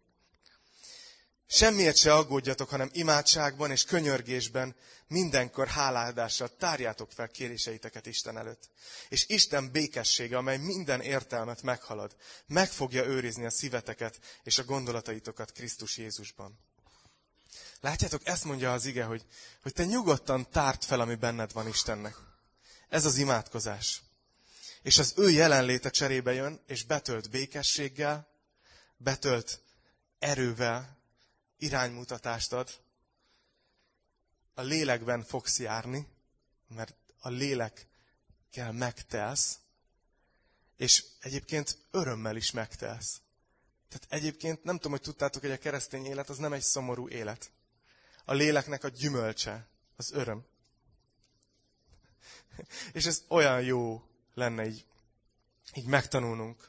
[1.48, 4.76] Semmiért se aggódjatok, hanem imádságban és könyörgésben
[5.08, 8.70] mindenkor háládással tárjátok fel kéréseiteket Isten előtt.
[9.08, 15.52] És Isten békessége, amely minden értelmet meghalad, meg fogja őrizni a szíveteket és a gondolataitokat
[15.52, 16.58] Krisztus Jézusban.
[17.86, 19.26] Látjátok, ezt mondja az ige, hogy,
[19.62, 22.16] hogy te nyugodtan tárt fel, ami benned van Istennek.
[22.88, 24.02] Ez az imádkozás.
[24.82, 28.28] És az ő jelenléte cserébe jön, és betölt békességgel,
[28.96, 29.60] betölt
[30.18, 30.98] erővel,
[31.58, 32.70] iránymutatást ad.
[34.54, 36.06] A lélekben fogsz járni,
[36.68, 39.58] mert a lélekkel megtelsz,
[40.76, 43.20] és egyébként örömmel is megtelsz.
[43.88, 47.54] Tehát egyébként nem tudom, hogy tudtátok, hogy a keresztény élet az nem egy szomorú élet.
[48.28, 50.44] A léleknek a gyümölcse, az öröm.
[52.92, 54.02] És ez olyan jó
[54.34, 54.84] lenne így,
[55.74, 56.68] így megtanulnunk.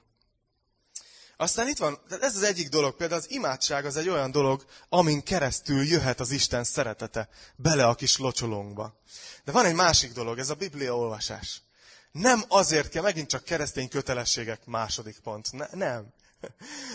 [1.38, 5.24] Aztán itt van, ez az egyik dolog, például az imádság az egy olyan dolog, amin
[5.24, 9.02] keresztül jöhet az Isten szeretete bele a kis locsolónkba.
[9.44, 11.62] De van egy másik dolog, ez a Biblia olvasás.
[12.12, 15.52] Nem azért kell, megint csak keresztény kötelességek második pont.
[15.52, 16.14] Ne, nem.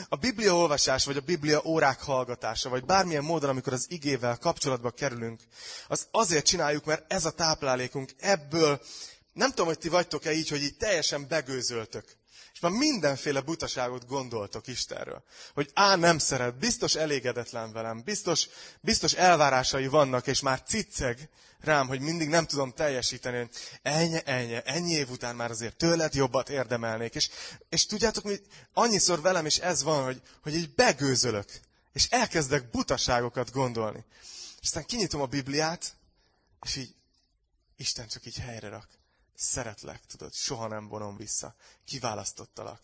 [0.09, 4.91] A Biblia olvasás, vagy a Biblia órák hallgatása, vagy bármilyen módon, amikor az igével kapcsolatba
[4.91, 5.41] kerülünk,
[5.89, 8.81] az azért csináljuk, mert ez a táplálékunk, ebből,
[9.33, 12.21] nem tudom, hogy ti vagytok-e így, hogy így teljesen begőzöltök.
[12.63, 15.23] Már mindenféle butaságot gondoltok Istenről.
[15.55, 18.49] Hogy á, nem szeret, biztos elégedetlen velem, biztos,
[18.81, 21.29] biztos elvárásai vannak, és már cicceg
[21.61, 23.51] rám, hogy mindig nem tudom teljesíteni, hogy
[23.83, 27.15] ennyi, ennyi, ennyi év után már azért tőled jobbat érdemelnék.
[27.15, 27.31] És,
[27.69, 28.37] és tudjátok, mi
[28.73, 31.51] annyiszor velem is ez van, hogy, hogy így begőzölök,
[31.93, 34.05] és elkezdek butaságokat gondolni.
[34.61, 35.95] És aztán kinyitom a Bibliát,
[36.63, 36.95] és így
[37.77, 38.89] Isten csak így helyre rak.
[39.43, 41.55] Szeretlek, tudod, soha nem vonom vissza.
[41.85, 42.81] Kiválasztottalak.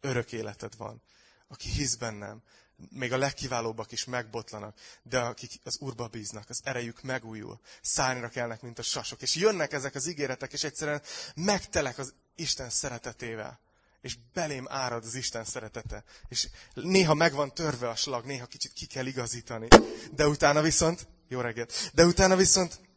[0.00, 1.02] Örök életed van.
[1.48, 2.42] Aki hisz bennem,
[2.88, 8.62] még a legkiválóbbak is megbotlanak, de akik az Úrba bíznak, az erejük megújul, szárnyra kelnek,
[8.62, 11.02] mint a sasok, és jönnek ezek az ígéretek, és egyszerűen
[11.34, 13.60] megtelek az Isten szeretetével.
[14.00, 16.04] És belém árad az Isten szeretete.
[16.28, 19.68] És néha meg van törve a slag, néha kicsit ki kell igazítani.
[20.12, 22.89] De utána viszont, jó reggelt, de utána viszont,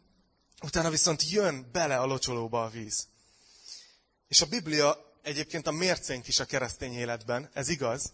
[0.63, 3.07] utána viszont jön bele a locsolóba a víz.
[4.27, 8.13] És a Biblia egyébként a mércénk is a keresztény életben, ez igaz,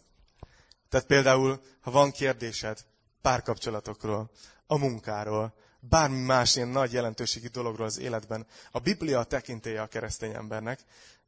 [0.90, 2.86] tehát például, ha van kérdésed
[3.22, 4.32] párkapcsolatokról,
[4.68, 9.88] a munkáról, bármi más ilyen nagy jelentőségi dologról az életben, a Biblia a tekintélye a
[9.88, 10.80] keresztény embernek,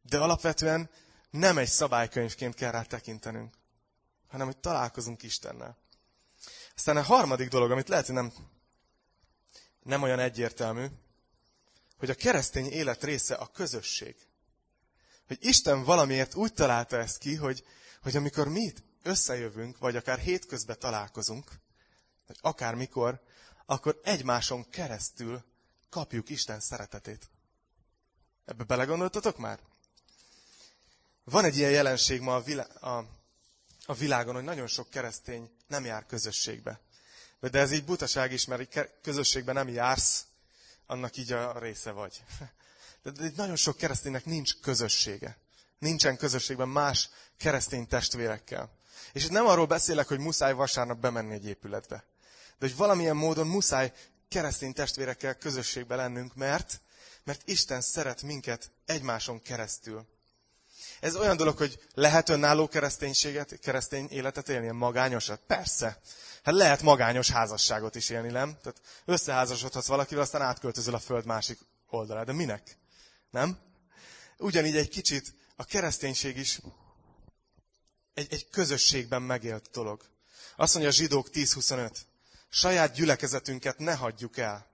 [0.02, 0.90] de alapvetően
[1.30, 3.54] nem egy szabálykönyvként kell rá tekintenünk,
[4.28, 5.78] hanem hogy találkozunk Istennel.
[6.76, 8.34] Aztán a harmadik dolog, amit lehet, hogy nem,
[9.84, 10.86] nem olyan egyértelmű,
[12.02, 14.16] hogy a keresztény élet része a közösség.
[15.28, 17.64] Hogy Isten valamiért úgy találta ezt ki, hogy,
[18.02, 21.52] hogy amikor mi itt összejövünk, vagy akár hétközben találkozunk,
[22.28, 23.22] vagy akármikor,
[23.66, 25.44] akkor egymáson keresztül
[25.90, 27.30] kapjuk Isten szeretetét.
[28.46, 29.60] Ebbe belegondoltatok már?
[31.24, 33.06] Van egy ilyen jelenség ma a, vilá- a,
[33.86, 36.82] a világon, hogy nagyon sok keresztény nem jár közösségbe.
[37.40, 40.26] De ez így butaság is, mert közösségben nem jársz,
[40.92, 42.24] annak így a része vagy.
[43.04, 45.38] De nagyon sok kereszténynek nincs közössége.
[45.80, 48.70] Nincsen közösségben más keresztény testvérekkel.
[49.14, 52.04] És itt nem arról beszélek, hogy muszáj vasárnap bemenni egy épületbe.
[52.60, 53.94] De hogy valamilyen módon muszáj
[54.28, 56.82] keresztény testvérekkel közösségbe lennünk, mert,
[57.24, 60.08] mert Isten szeret minket egymáson keresztül.
[61.00, 65.42] Ez olyan dolog, hogy lehet önálló kereszténységet, keresztény életet élni, magányosat?
[65.48, 66.02] Persze.
[66.44, 68.58] Hát lehet magányos házasságot is élni, nem?
[68.62, 72.26] Tehát összeházasodhatsz valakivel, aztán átköltözöl a föld másik oldalára.
[72.26, 72.78] De minek?
[73.30, 73.60] Nem?
[74.38, 76.60] Ugyanígy egy kicsit a kereszténység is
[78.14, 80.02] egy, egy közösségben megélt dolog.
[80.56, 81.92] Azt mondja a zsidók 10.25.
[82.50, 84.68] Saját gyülekezetünket ne hagyjuk el,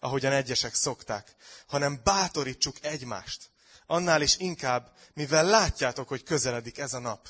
[0.00, 1.34] ahogyan egyesek szokták,
[1.66, 3.50] hanem bátorítsuk egymást.
[3.86, 7.28] Annál is inkább, mivel látjátok, hogy közeledik ez a nap.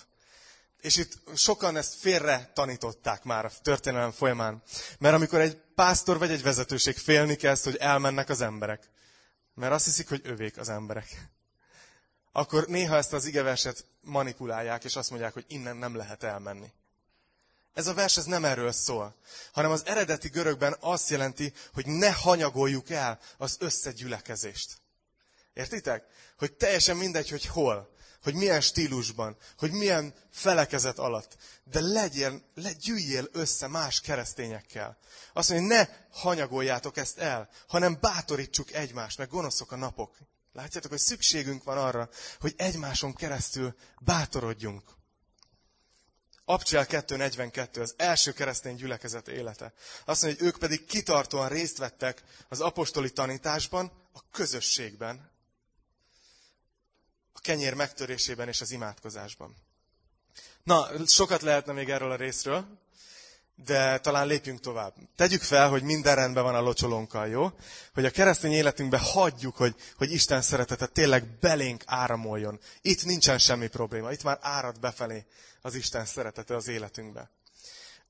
[0.80, 4.62] És itt sokan ezt félre tanították már a történelem folyamán.
[4.98, 8.90] Mert amikor egy pásztor vagy egy vezetőség félni kezd, hogy elmennek az emberek.
[9.54, 11.06] Mert azt hiszik, hogy övék az emberek
[12.32, 16.72] akkor néha ezt az igeverset manipulálják, és azt mondják, hogy innen nem lehet elmenni.
[17.74, 19.16] Ez a vers ez nem erről szól,
[19.52, 24.76] hanem az eredeti görögben azt jelenti, hogy ne hanyagoljuk el az összegyülekezést.
[25.52, 26.04] Értitek?
[26.38, 27.96] Hogy teljesen mindegy, hogy hol,
[28.28, 34.98] hogy milyen stílusban, hogy milyen felekezet alatt, de legyél, le, gyűjjél össze más keresztényekkel.
[35.32, 40.16] Azt mondja, ne hanyagoljátok ezt el, hanem bátorítsuk egymást, meg gonoszok a napok.
[40.52, 42.08] Látjátok, hogy szükségünk van arra,
[42.40, 44.82] hogy egymáson keresztül bátorodjunk.
[46.44, 49.72] Abcsel 2.42, az első keresztény gyülekezet élete.
[50.04, 55.36] Azt mondja, hogy ők pedig kitartóan részt vettek az apostoli tanításban, a közösségben,
[57.38, 59.56] a kenyér megtörésében és az imádkozásban.
[60.62, 62.66] Na, sokat lehetne még erről a részről,
[63.64, 64.94] de talán lépjünk tovább.
[65.16, 67.50] Tegyük fel, hogy minden rendben van a locsolónkkal, jó?
[67.94, 72.60] Hogy a keresztény életünkben hagyjuk, hogy, hogy Isten szeretete tényleg belénk áramoljon.
[72.80, 75.26] Itt nincsen semmi probléma, itt már árad befelé
[75.60, 77.30] az Isten szeretete az életünkbe.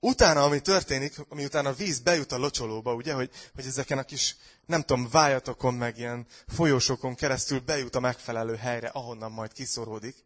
[0.01, 4.37] Utána, ami történik, miután a víz bejut a locsolóba, ugye, hogy, hogy ezeken a kis,
[4.67, 10.25] nem tudom, vájatokon, meg ilyen folyósokon keresztül bejut a megfelelő helyre, ahonnan majd kiszoródik,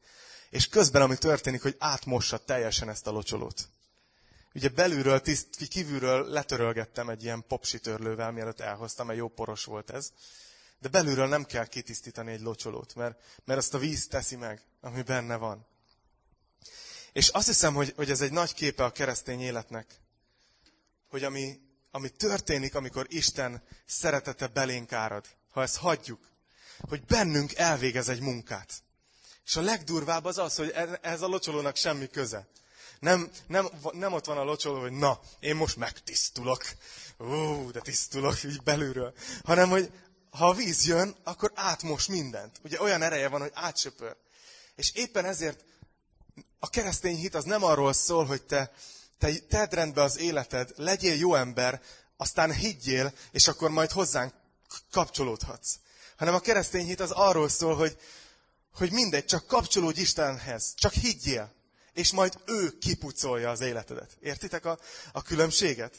[0.50, 3.68] és közben, ami történik, hogy átmossa teljesen ezt a locsolót.
[4.54, 10.12] Ugye belülről, tiszt, kívülről letörölgettem egy ilyen popsitörlővel, mielőtt elhoztam, mert jó poros volt ez.
[10.78, 15.02] De belülről nem kell kitisztítani egy locsolót, mert, mert azt a víz teszi meg, ami
[15.02, 15.66] benne van.
[17.12, 19.86] És azt hiszem, hogy, hogy ez egy nagy képe a keresztény életnek,
[21.08, 26.20] hogy ami, ami történik, amikor Isten szeretete belénk árad, ha ezt hagyjuk,
[26.88, 28.82] hogy bennünk elvégez egy munkát.
[29.44, 32.46] És a legdurvább az az, hogy e, ez a locsolónak semmi köze.
[33.00, 36.64] Nem, nem, nem ott van a locsoló, hogy na, én most megtisztulok.
[37.18, 39.14] Ó, de tisztulok így belülről.
[39.44, 39.92] Hanem, hogy
[40.30, 42.60] ha a víz jön, akkor átmos mindent.
[42.64, 44.16] Ugye olyan ereje van, hogy átsöpör.
[44.74, 45.64] És éppen ezért
[46.58, 48.72] a keresztény hit az nem arról szól, hogy te,
[49.18, 51.82] te tedd rendbe az életed, legyél jó ember,
[52.16, 54.34] aztán higgyél, és akkor majd hozzánk
[54.90, 55.78] kapcsolódhatsz.
[56.16, 57.98] Hanem a keresztény hit az arról szól, hogy,
[58.74, 61.52] hogy mindegy, csak kapcsolódj Istenhez, csak higgyél,
[61.92, 64.16] és majd ő kipucolja az életedet.
[64.20, 64.78] Értitek a,
[65.12, 65.94] a különbséget?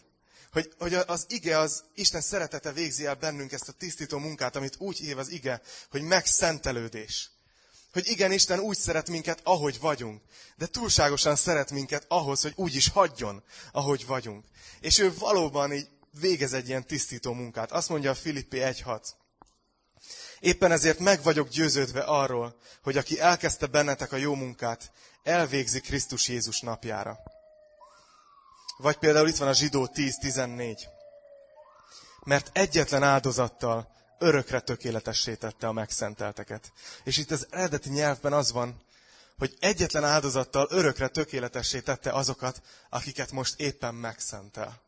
[0.52, 4.76] Hogy, hogy az ige, az Isten szeretete végzi el bennünk ezt a tisztító munkát, amit
[4.78, 7.32] úgy hív az ige, hogy megszentelődés.
[7.94, 10.22] Hogy igen, Isten úgy szeret minket, ahogy vagyunk.
[10.56, 14.46] De túlságosan szeret minket ahhoz, hogy úgy is hagyjon, ahogy vagyunk.
[14.80, 15.88] És ő valóban így
[16.20, 17.72] végez egy ilyen tisztító munkát.
[17.72, 19.02] Azt mondja a Filippi 1.6.
[20.40, 24.92] Éppen ezért meg vagyok győződve arról, hogy aki elkezdte bennetek a jó munkát,
[25.24, 27.20] elvégzi Krisztus Jézus napjára.
[28.78, 30.80] Vagy például itt van a zsidó 10.14.
[32.24, 36.72] Mert egyetlen áldozattal örökre tökéletessé tette a megszentelteket.
[37.04, 38.82] És itt az eredeti nyelvben az van,
[39.38, 44.82] hogy egyetlen áldozattal örökre tökéletessé tette azokat, akiket most éppen megszentel.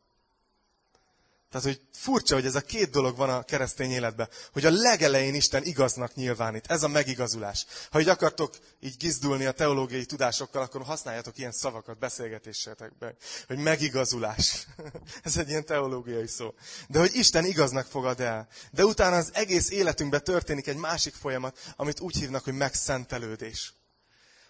[1.60, 5.34] Tehát, hogy furcsa, hogy ez a két dolog van a keresztény életben, hogy a legelején
[5.34, 6.66] Isten igaznak nyilvánít.
[6.66, 7.66] Ez a megigazulás.
[7.90, 13.16] Ha így akartok így gizdulni a teológiai tudásokkal, akkor használjatok ilyen szavakat beszélgetésetekben,
[13.46, 14.66] hogy megigazulás.
[15.22, 16.54] ez egy ilyen teológiai szó.
[16.88, 18.48] De hogy Isten igaznak fogad el.
[18.70, 23.74] De utána az egész életünkben történik egy másik folyamat, amit úgy hívnak, hogy megszentelődés.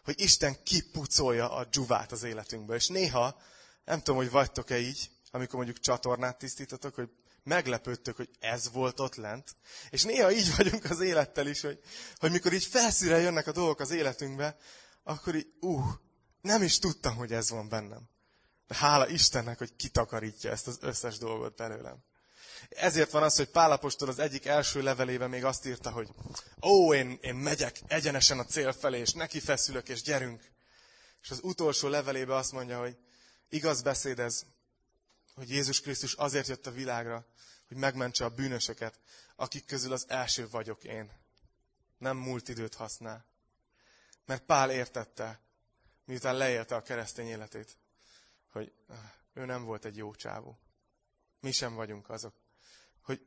[0.05, 2.77] Hogy Isten kipucolja a dzsuvát az életünkből.
[2.77, 3.41] És néha,
[3.85, 7.09] nem tudom, hogy vagytok-e így, amikor mondjuk csatornát tisztítotok, hogy
[7.43, 9.57] meglepődtök, hogy ez volt ott lent.
[9.91, 11.81] És néha így vagyunk az élettel is, hogy,
[12.17, 14.57] hogy mikor így felszíre jönnek a dolgok az életünkbe,
[15.03, 15.85] akkor így, uh,
[16.41, 18.09] nem is tudtam, hogy ez van bennem.
[18.67, 22.05] De hála Istennek, hogy kitakarítja ezt az összes dolgot belőlem.
[22.69, 26.09] Ezért van az, hogy Pálapostól az egyik első levelében még azt írta, hogy
[26.63, 30.43] ó, én, én megyek egyenesen a cél felé, és neki feszülök, és gyerünk.
[31.23, 32.97] És az utolsó levelében azt mondja, hogy
[33.49, 34.45] igaz beszéd ez,
[35.37, 37.27] hogy Jézus Krisztus azért jött a világra,
[37.69, 39.01] hogy megmentse a bűnösöket,
[39.35, 41.13] akik közül az első vagyok én.
[41.99, 43.25] Nem múlt időt használ.
[44.25, 45.41] Mert Pál értette,
[46.05, 47.77] miután leélte a keresztény életét,
[48.53, 48.73] hogy
[49.33, 50.59] ő nem volt egy jó csávó.
[51.41, 52.35] Mi sem vagyunk azok.
[53.03, 53.27] Hogy,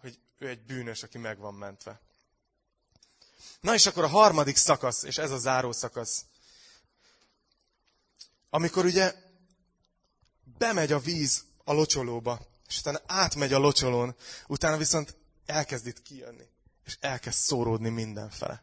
[0.00, 2.00] hogy ő egy bűnös, aki meg van mentve.
[3.60, 6.24] Na és akkor a harmadik szakasz, és ez a záró szakasz.
[8.48, 9.29] Amikor ugye
[10.60, 14.14] bemegy a víz a locsolóba, és utána átmegy a locsolón,
[14.46, 16.48] utána viszont elkezd itt kijönni,
[16.84, 18.62] és elkezd szóródni mindenfele.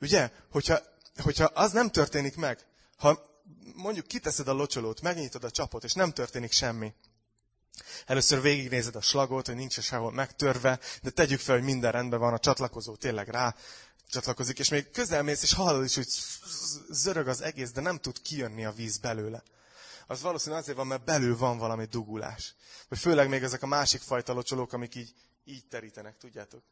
[0.00, 0.78] Ugye, hogyha,
[1.22, 3.40] hogyha az nem történik meg, ha
[3.74, 6.94] mondjuk kiteszed a locsolót, megnyitod a csapot, és nem történik semmi,
[8.06, 12.32] Először végignézed a slagot, hogy nincs sehol megtörve, de tegyük fel, hogy minden rendben van,
[12.32, 13.54] a csatlakozó tényleg rá
[14.10, 16.08] csatlakozik, és még közelmész, és hallod is, hogy
[16.90, 19.42] zörög az egész, de nem tud kijönni a víz belőle
[20.06, 22.54] az valószínűleg azért van, mert belül van valami dugulás.
[22.88, 26.62] Vagy főleg még ezek a másik fajta locsolók, amik így, így terítenek, tudjátok?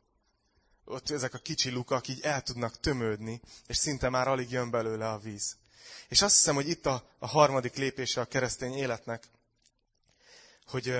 [0.85, 5.09] Ott ezek a kicsi lukak így el tudnak tömődni, és szinte már alig jön belőle
[5.09, 5.57] a víz.
[6.09, 9.29] És azt hiszem, hogy itt a, a harmadik lépése a keresztény életnek,
[10.67, 10.97] hogy,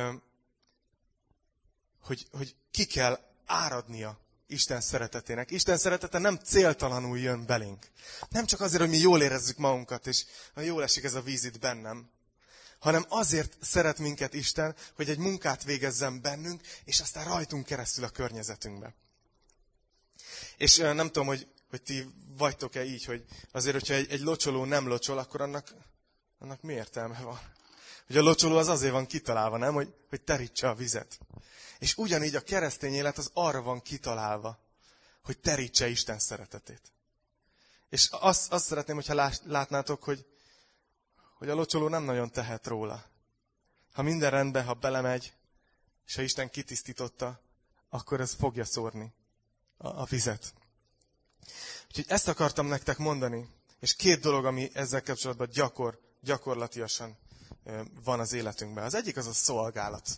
[2.03, 5.51] hogy, hogy ki kell áradnia Isten szeretetének.
[5.51, 7.87] Isten szeretete nem céltalanul jön belénk.
[8.29, 10.25] Nem csak azért, hogy mi jól érezzük magunkat, és
[10.55, 12.11] jól esik ez a víz itt bennem,
[12.81, 18.09] hanem azért szeret minket Isten, hogy egy munkát végezzen bennünk, és aztán rajtunk keresztül a
[18.09, 18.95] környezetünkbe.
[20.57, 22.07] És nem tudom, hogy, hogy ti
[22.37, 25.75] vagytok-e így, hogy azért, hogyha egy, egy locsoló nem locsol, akkor annak,
[26.39, 27.41] annak mi értelme van?
[28.07, 29.75] Hogy a locsoló az azért van kitalálva, nem?
[29.75, 31.19] Hogy, hogy terítse a vizet.
[31.79, 34.59] És ugyanígy a keresztény élet az arra van kitalálva,
[35.25, 36.93] hogy terítse Isten szeretetét.
[37.89, 40.27] És azt, azt szeretném, hogyha látnátok, hogy,
[41.41, 43.05] hogy a locsoló nem nagyon tehet róla.
[43.93, 45.33] Ha minden rendben, ha belemegy,
[46.07, 47.41] és ha Isten kitisztította,
[47.89, 49.13] akkor ez fogja szórni
[49.77, 50.55] a, a vizet.
[51.89, 53.49] Úgyhogy ezt akartam nektek mondani.
[53.79, 57.17] És két dolog, ami ezzel kapcsolatban gyakor, gyakorlatiasan
[58.05, 58.85] van az életünkben.
[58.85, 60.09] Az egyik az a szolgálat.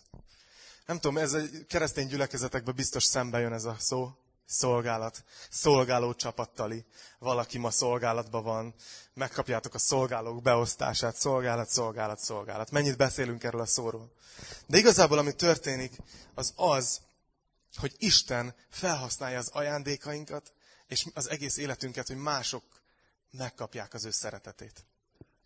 [0.87, 4.17] Nem tudom, ez a keresztény gyülekezetekben biztos szembe jön ez a szó,
[4.53, 5.25] szolgálat.
[5.51, 6.85] Szolgáló csapattali.
[7.19, 8.75] Valaki ma szolgálatban van,
[9.15, 12.71] megkapjátok a szolgálók beosztását, szolgálat, szolgálat, szolgálat.
[12.71, 14.13] Mennyit beszélünk erről a szóról.
[14.67, 15.97] De igazából, ami történik,
[16.35, 17.01] az az,
[17.77, 20.53] hogy Isten felhasználja az ajándékainkat,
[20.87, 22.65] és az egész életünket, hogy mások
[23.31, 24.85] megkapják az ő szeretetét.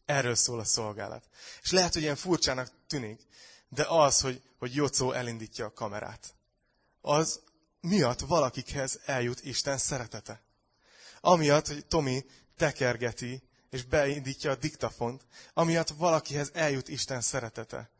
[0.04, 1.24] Erről szól a szolgálat.
[1.62, 3.20] És lehet, hogy ilyen furcsának tűnik,
[3.68, 6.34] de az, hogy, hogy Jocó elindítja a kamerát,
[7.00, 7.40] az
[7.80, 10.42] miatt valakikhez eljut Isten szeretete.
[11.20, 12.24] Amiatt, hogy Tomi
[12.56, 17.90] tekergeti, és beindítja a diktafont, amiatt valakihez eljut Isten szeretete.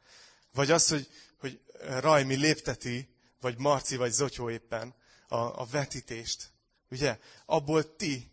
[0.52, 1.08] Vagy az, hogy,
[1.38, 3.08] hogy Rajmi lépteti,
[3.40, 4.94] vagy Marci, vagy Zotyó éppen
[5.28, 6.50] a, a vetítést.
[6.90, 7.18] Ugye?
[7.46, 8.30] Abból ti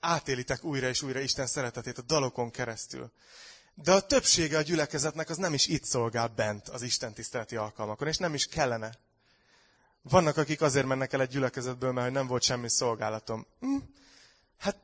[0.00, 3.12] átélitek újra és újra Isten szeretetét a dalokon keresztül.
[3.74, 8.08] De a többsége a gyülekezetnek az nem is itt szolgál bent az Isten tiszteleti alkalmakon,
[8.08, 8.94] és nem is kellene.
[10.08, 13.46] Vannak, akik azért mennek el egy gyülekezetből, mert nem volt semmi szolgálatom.
[13.60, 13.76] Hm?
[14.58, 14.76] Hát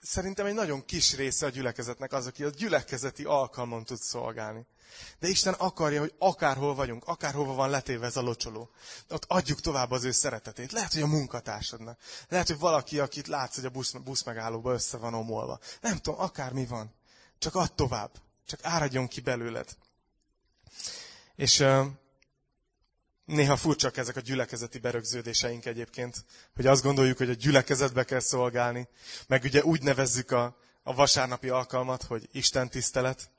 [0.00, 4.66] szerintem egy nagyon kis része a gyülekezetnek az, aki a gyülekezeti alkalmon tud szolgálni.
[5.18, 8.70] De Isten akarja, hogy akárhol vagyunk, akárhova van letéve ez a locsoló,
[9.08, 10.72] ott adjuk tovább az ő szeretetét.
[10.72, 11.98] Lehet, hogy a munkatársadnak.
[12.28, 15.58] Lehet, hogy valaki, akit látsz, hogy a busz, busz megállóba össze van omolva.
[15.80, 16.94] Nem tudom, akármi van.
[17.38, 18.10] Csak add tovább.
[18.46, 19.76] Csak áradjon ki belőled.
[21.34, 21.64] És
[23.24, 28.88] néha furcsak ezek a gyülekezeti berögződéseink egyébként, hogy azt gondoljuk, hogy a gyülekezetbe kell szolgálni,
[29.26, 33.30] meg ugye úgy nevezzük a, a vasárnapi alkalmat, hogy Isten tisztelet,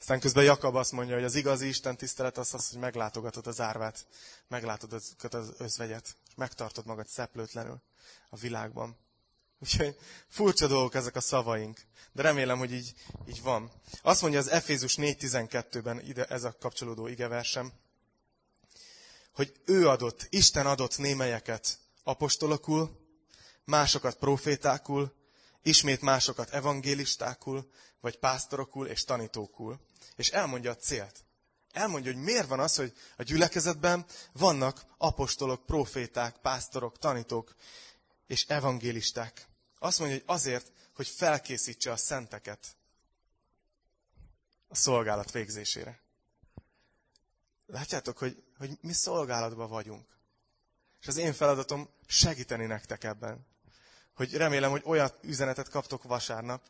[0.00, 3.60] aztán közben Jakab azt mondja, hogy az igazi Isten tisztelet az az, hogy meglátogatod az
[3.60, 4.06] árvát,
[4.48, 7.82] meglátod az özvegyet, és megtartod magad szeplőtlenül
[8.30, 8.96] a világban.
[9.58, 9.96] Úgyhogy
[10.28, 11.80] furcsa dolgok ezek a szavaink,
[12.12, 12.94] de remélem, hogy így,
[13.28, 13.70] így van.
[14.02, 17.72] Azt mondja az Efézus 4.12-ben ide, ez a kapcsolódó igeversem,
[19.38, 23.06] hogy ő adott, Isten adott némelyeket apostolokul,
[23.64, 25.14] másokat profétákul,
[25.62, 27.70] ismét másokat evangélistákul,
[28.00, 29.80] vagy pásztorokul és tanítókul.
[30.16, 31.24] És elmondja a célt.
[31.72, 37.54] Elmondja, hogy miért van az, hogy a gyülekezetben vannak apostolok, proféták, pásztorok, tanítók
[38.26, 39.48] és evangélisták.
[39.78, 42.76] Azt mondja, hogy azért, hogy felkészítse a szenteket
[44.68, 46.06] a szolgálat végzésére.
[47.70, 50.06] Látjátok, hogy, hogy mi szolgálatban vagyunk.
[51.00, 53.46] És az én feladatom segíteni nektek ebben.
[54.14, 56.62] Hogy remélem, hogy olyan üzenetet kaptok vasárnap,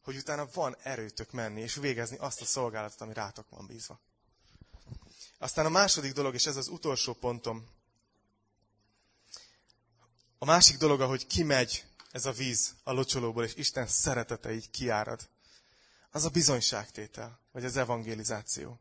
[0.00, 4.00] hogy utána van erőtök menni és végezni azt a szolgálatot, ami rátok van bízva.
[5.38, 7.68] Aztán a második dolog, és ez az utolsó pontom.
[10.38, 15.28] A másik dolog, ahogy kimegy ez a víz a locsolóból, és Isten szeretete így kiárad,
[16.10, 18.80] az a bizonyságtétel, vagy az evangelizáció.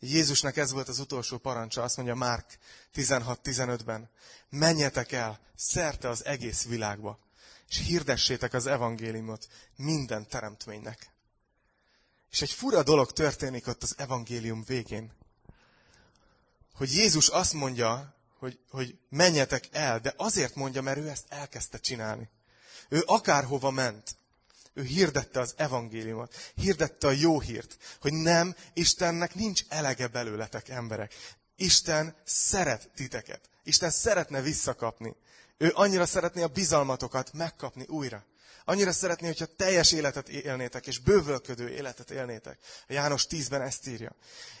[0.00, 2.58] Jézusnak ez volt az utolsó parancsa, azt mondja Márk
[2.94, 4.10] 16-15-ben.
[4.48, 7.18] Menjetek el szerte az egész világba,
[7.68, 11.10] és hirdessétek az evangéliumot minden teremtménynek.
[12.30, 15.12] És egy fura dolog történik ott az evangélium végén.
[16.74, 21.78] Hogy Jézus azt mondja, hogy, hogy menjetek el, de azért mondja, mert ő ezt elkezdte
[21.78, 22.28] csinálni.
[22.88, 24.16] Ő akárhova ment,
[24.76, 31.14] ő hirdette az evangéliumot, hirdette a jó hírt, hogy nem, Istennek nincs elege belőletek, emberek.
[31.56, 33.40] Isten szeret titeket.
[33.64, 35.16] Isten szeretne visszakapni.
[35.58, 38.24] Ő annyira szeretné a bizalmatokat megkapni újra.
[38.64, 42.58] Annyira szeretné, hogyha teljes életet élnétek, és bővölködő életet élnétek.
[42.88, 44.14] A János 10-ben ezt írja.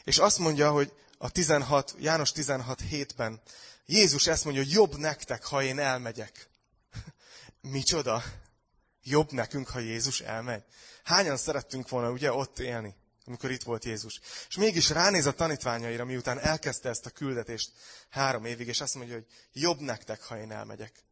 [0.04, 3.40] És azt mondja, hogy a 16, János 16 7-ben
[3.86, 6.48] Jézus ezt mondja, hogy jobb nektek, ha én elmegyek.
[7.60, 8.22] Micsoda?
[9.08, 10.64] Jobb nekünk, ha Jézus elmegy.
[11.04, 12.94] Hányan szerettünk volna ugye ott élni,
[13.24, 14.20] amikor itt volt Jézus.
[14.48, 17.70] És mégis ránéz a tanítványaira, miután elkezdte ezt a küldetést
[18.08, 21.04] három évig, és azt mondja, hogy jobb nektek, ha én elmegyek.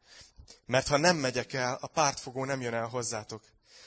[0.66, 3.42] Mert ha nem megyek el, a pártfogó nem jön el hozzátok.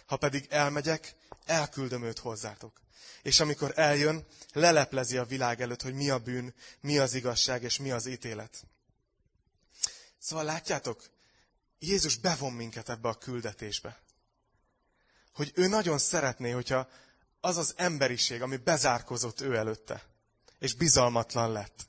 [0.05, 2.81] Ha pedig elmegyek, elküldöm őt hozzátok.
[3.21, 7.77] És amikor eljön, leleplezi a világ előtt, hogy mi a bűn, mi az igazság, és
[7.77, 8.63] mi az ítélet.
[10.19, 11.09] Szóval látjátok,
[11.79, 14.01] Jézus bevon minket ebbe a küldetésbe.
[15.33, 16.89] Hogy ő nagyon szeretné, hogyha
[17.39, 20.03] az az emberiség, ami bezárkozott ő előtte,
[20.59, 21.87] és bizalmatlan lett,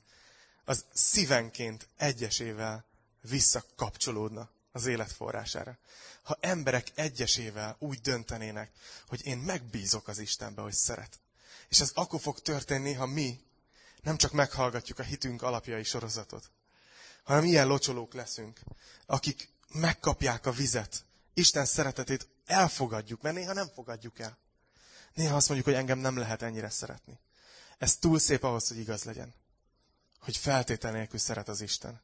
[0.63, 2.85] az szívenként egyesével
[3.21, 5.77] visszakapcsolódna az életforrására.
[6.23, 8.71] Ha emberek egyesével úgy döntenének,
[9.07, 11.19] hogy én megbízok az Istenbe, hogy szeret.
[11.69, 13.39] És ez akkor fog történni, ha mi
[14.01, 16.51] nem csak meghallgatjuk a hitünk alapjai sorozatot,
[17.23, 18.59] hanem ilyen locsolók leszünk,
[19.05, 24.37] akik megkapják a vizet, Isten szeretetét elfogadjuk, mert néha nem fogadjuk el.
[25.13, 27.19] Néha azt mondjuk, hogy engem nem lehet ennyire szeretni.
[27.77, 29.33] Ez túl szép ahhoz, hogy igaz legyen.
[30.19, 32.01] Hogy feltétel nélkül szeret az Isten.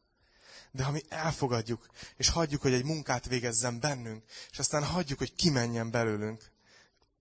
[0.72, 5.36] De ha mi elfogadjuk, és hagyjuk, hogy egy munkát végezzen bennünk, és aztán hagyjuk, hogy
[5.36, 6.52] kimenjen belőlünk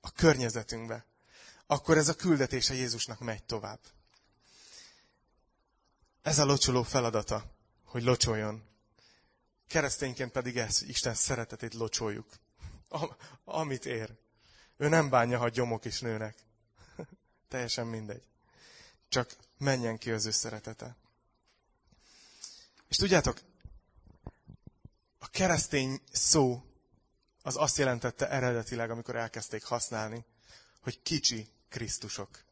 [0.00, 1.06] a környezetünkbe,
[1.66, 3.80] akkor ez a küldetése Jézusnak megy tovább.
[6.22, 7.52] Ez a locsoló feladata,
[7.84, 8.73] hogy locsoljon.
[9.68, 12.26] Keresztényként pedig ez, Isten szeretetét locsoljuk.
[13.44, 14.16] Amit ér.
[14.76, 16.36] Ő nem bánja, ha gyomok is nőnek.
[17.48, 18.22] Teljesen mindegy.
[19.08, 20.96] Csak menjen ki az ő szeretete.
[22.88, 23.40] És tudjátok,
[25.18, 26.64] a keresztény szó
[27.42, 30.24] az azt jelentette eredetileg, amikor elkezdték használni,
[30.80, 32.44] hogy kicsi Krisztusok.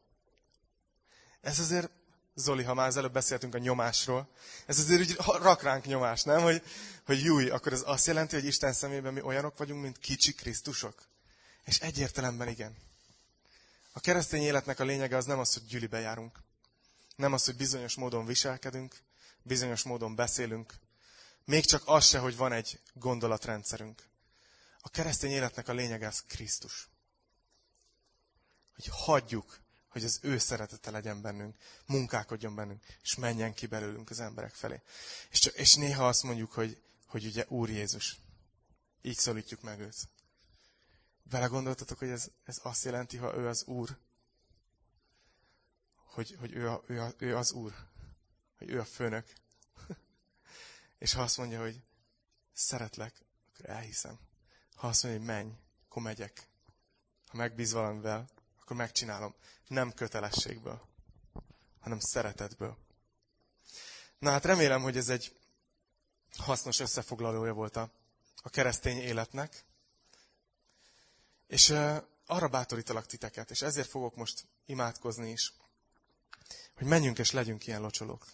[1.41, 1.91] Ez azért,
[2.35, 4.27] Zoli, ha már az előbb beszéltünk a nyomásról,
[4.65, 6.41] ez azért úgy rak ránk nyomás, nem?
[6.41, 6.63] Hogy,
[7.05, 11.03] hogy júj, akkor ez azt jelenti, hogy Isten szemében mi olyanok vagyunk, mint kicsi Krisztusok?
[11.65, 12.77] És egyértelemben igen.
[13.91, 16.39] A keresztény életnek a lényege az nem az, hogy gyűlibe járunk.
[17.15, 18.95] Nem az, hogy bizonyos módon viselkedünk,
[19.41, 20.73] bizonyos módon beszélünk.
[21.45, 24.03] Még csak az se, hogy van egy gondolatrendszerünk.
[24.81, 26.89] A keresztény életnek a lényege az Krisztus.
[28.75, 29.59] Hogy hagyjuk,
[29.93, 34.81] hogy az ő szeretete legyen bennünk, munkálkodjon bennünk, és menjen ki belőlünk az emberek felé.
[35.29, 38.17] És, csak, és néha azt mondjuk, hogy, hogy ugye Úr Jézus.
[39.01, 39.95] Így szólítjuk meg őt.
[41.23, 43.97] Vele gondoltatok, hogy ez, ez azt jelenti, ha ő az Úr,
[45.95, 47.73] hogy, hogy ő, a, ő, a, ő az Úr,
[48.57, 49.33] hogy ő a főnök.
[51.03, 51.83] És ha azt mondja, hogy
[52.53, 54.19] szeretlek, akkor elhiszem.
[54.75, 55.53] Ha azt mondja, hogy menj,
[55.85, 56.47] akkor megyek.
[57.27, 58.29] Ha megbíz valamivel,
[58.63, 59.35] akkor megcsinálom.
[59.67, 60.81] Nem kötelességből,
[61.79, 62.77] hanem szeretetből.
[64.19, 65.35] Na hát remélem, hogy ez egy
[66.37, 67.91] hasznos összefoglalója volt a,
[68.35, 69.65] a keresztény életnek.
[71.47, 75.53] És uh, arra bátorítalak titeket, és ezért fogok most imádkozni is,
[76.75, 78.25] hogy menjünk és legyünk ilyen locsolók.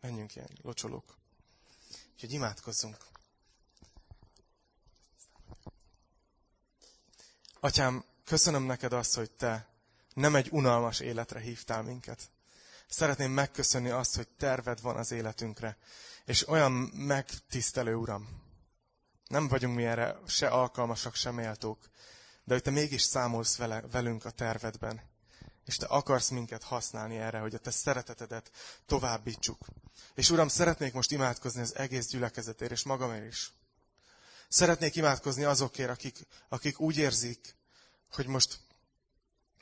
[0.00, 1.18] Menjünk ilyen locsolók.
[2.12, 2.96] Úgyhogy imádkozzunk.
[7.60, 9.68] Atyám, köszönöm neked azt, hogy te
[10.14, 12.30] nem egy unalmas életre hívtál minket.
[12.88, 15.76] Szeretném megköszönni azt, hogy terved van az életünkre,
[16.24, 18.28] és olyan megtisztelő, Uram.
[19.26, 21.78] Nem vagyunk mi erre se alkalmasak, se méltók,
[22.44, 25.00] de hogy te mégis számolsz vele, velünk a tervedben.
[25.64, 28.50] És te akarsz minket használni erre, hogy a te szeretetedet
[28.86, 29.66] továbbítsuk.
[30.14, 33.52] És Uram, szeretnék most imádkozni az egész gyülekezetért, és magamért is.
[34.48, 37.56] Szeretnék imádkozni azokért, akik, akik úgy érzik,
[38.10, 38.60] hogy most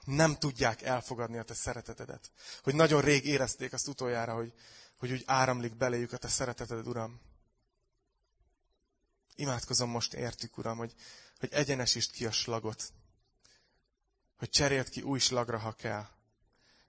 [0.07, 2.31] nem tudják elfogadni a te szeretetedet.
[2.63, 4.53] Hogy nagyon rég érezték azt utoljára, hogy,
[4.99, 7.21] hogy úgy áramlik beléjük a te szereteted, Uram.
[9.35, 10.95] Imádkozom most értük, Uram, hogy,
[11.39, 12.93] hogy egyenesítsd ki a slagot.
[14.39, 16.07] Hogy cseréld ki új slagra, ha kell.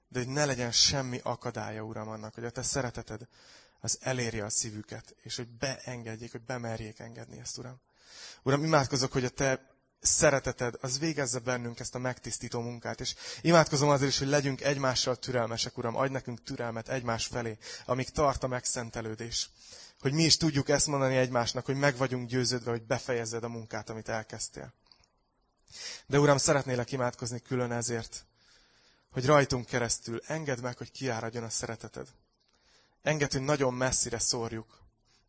[0.07, 3.27] De hogy ne legyen semmi akadálya, Uram, annak, hogy a te szereteted
[3.79, 7.81] az elérje a szívüket, és hogy beengedjék, hogy bemerjék engedni ezt, Uram.
[8.43, 12.99] Uram, imádkozok, hogy a te szereteted, az végezze bennünk ezt a megtisztító munkát.
[12.99, 18.09] És imádkozom azért is, hogy legyünk egymással türelmesek, Uram, adj nekünk türelmet egymás felé, amíg
[18.09, 19.49] tart a megszentelődés.
[19.99, 23.89] Hogy mi is tudjuk ezt mondani egymásnak, hogy meg vagyunk győződve, hogy befejezzed a munkát,
[23.89, 24.73] amit elkezdtél.
[26.05, 28.25] De Uram, szeretnélek imádkozni külön ezért,
[29.11, 32.07] hogy rajtunk keresztül engedd meg, hogy kiáradjon a szereteted.
[33.01, 34.79] Engedd, hogy nagyon messzire szórjuk,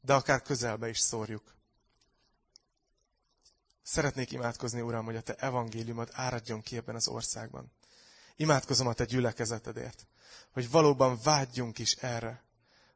[0.01, 1.55] de akár közelbe is szórjuk.
[3.91, 7.73] Szeretnék imádkozni, Uram, hogy a Te evangéliumod áradjon ki ebben az országban.
[8.37, 10.07] Imádkozom a Te gyülekezetedért,
[10.53, 12.43] hogy valóban vágyjunk is erre,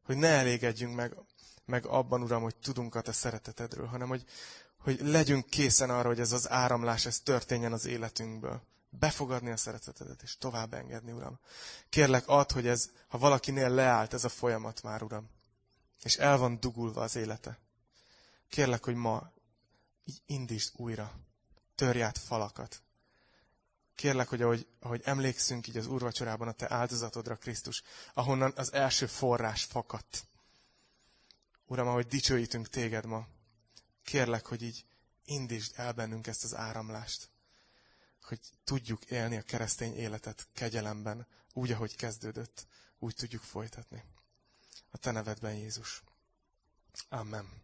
[0.05, 1.17] hogy ne elégedjünk meg,
[1.65, 4.25] meg abban, Uram, hogy tudunk a Te szeretetedről, hanem hogy,
[4.77, 8.63] hogy legyünk készen arra, hogy ez az áramlás, ez történjen az életünkből.
[8.91, 11.39] Befogadni a szeretetedet, és tovább engedni, Uram.
[11.89, 15.31] Kérlek, add, hogy ez, ha valakinél leállt ez a folyamat már, Uram,
[16.03, 17.59] és el van dugulva az élete.
[18.49, 19.33] Kérlek, hogy ma
[20.05, 21.21] így indítsd újra,
[21.75, 22.83] törj át falakat.
[23.95, 27.83] Kérlek, hogy ahogy, ahogy emlékszünk így az úrvacsorában a te áldozatodra, Krisztus,
[28.15, 30.27] ahonnan az első forrás fakadt.
[31.67, 33.27] Uram, ahogy dicsőítünk téged ma,
[34.03, 34.85] kérlek, hogy így
[35.25, 37.31] indítsd el bennünk ezt az áramlást.
[38.23, 42.67] hogy tudjuk élni a keresztény életet kegyelemben, úgy, ahogy kezdődött,
[42.99, 44.05] úgy tudjuk folytatni.
[44.91, 46.03] A te nevedben, Jézus.
[47.09, 47.61] Amen.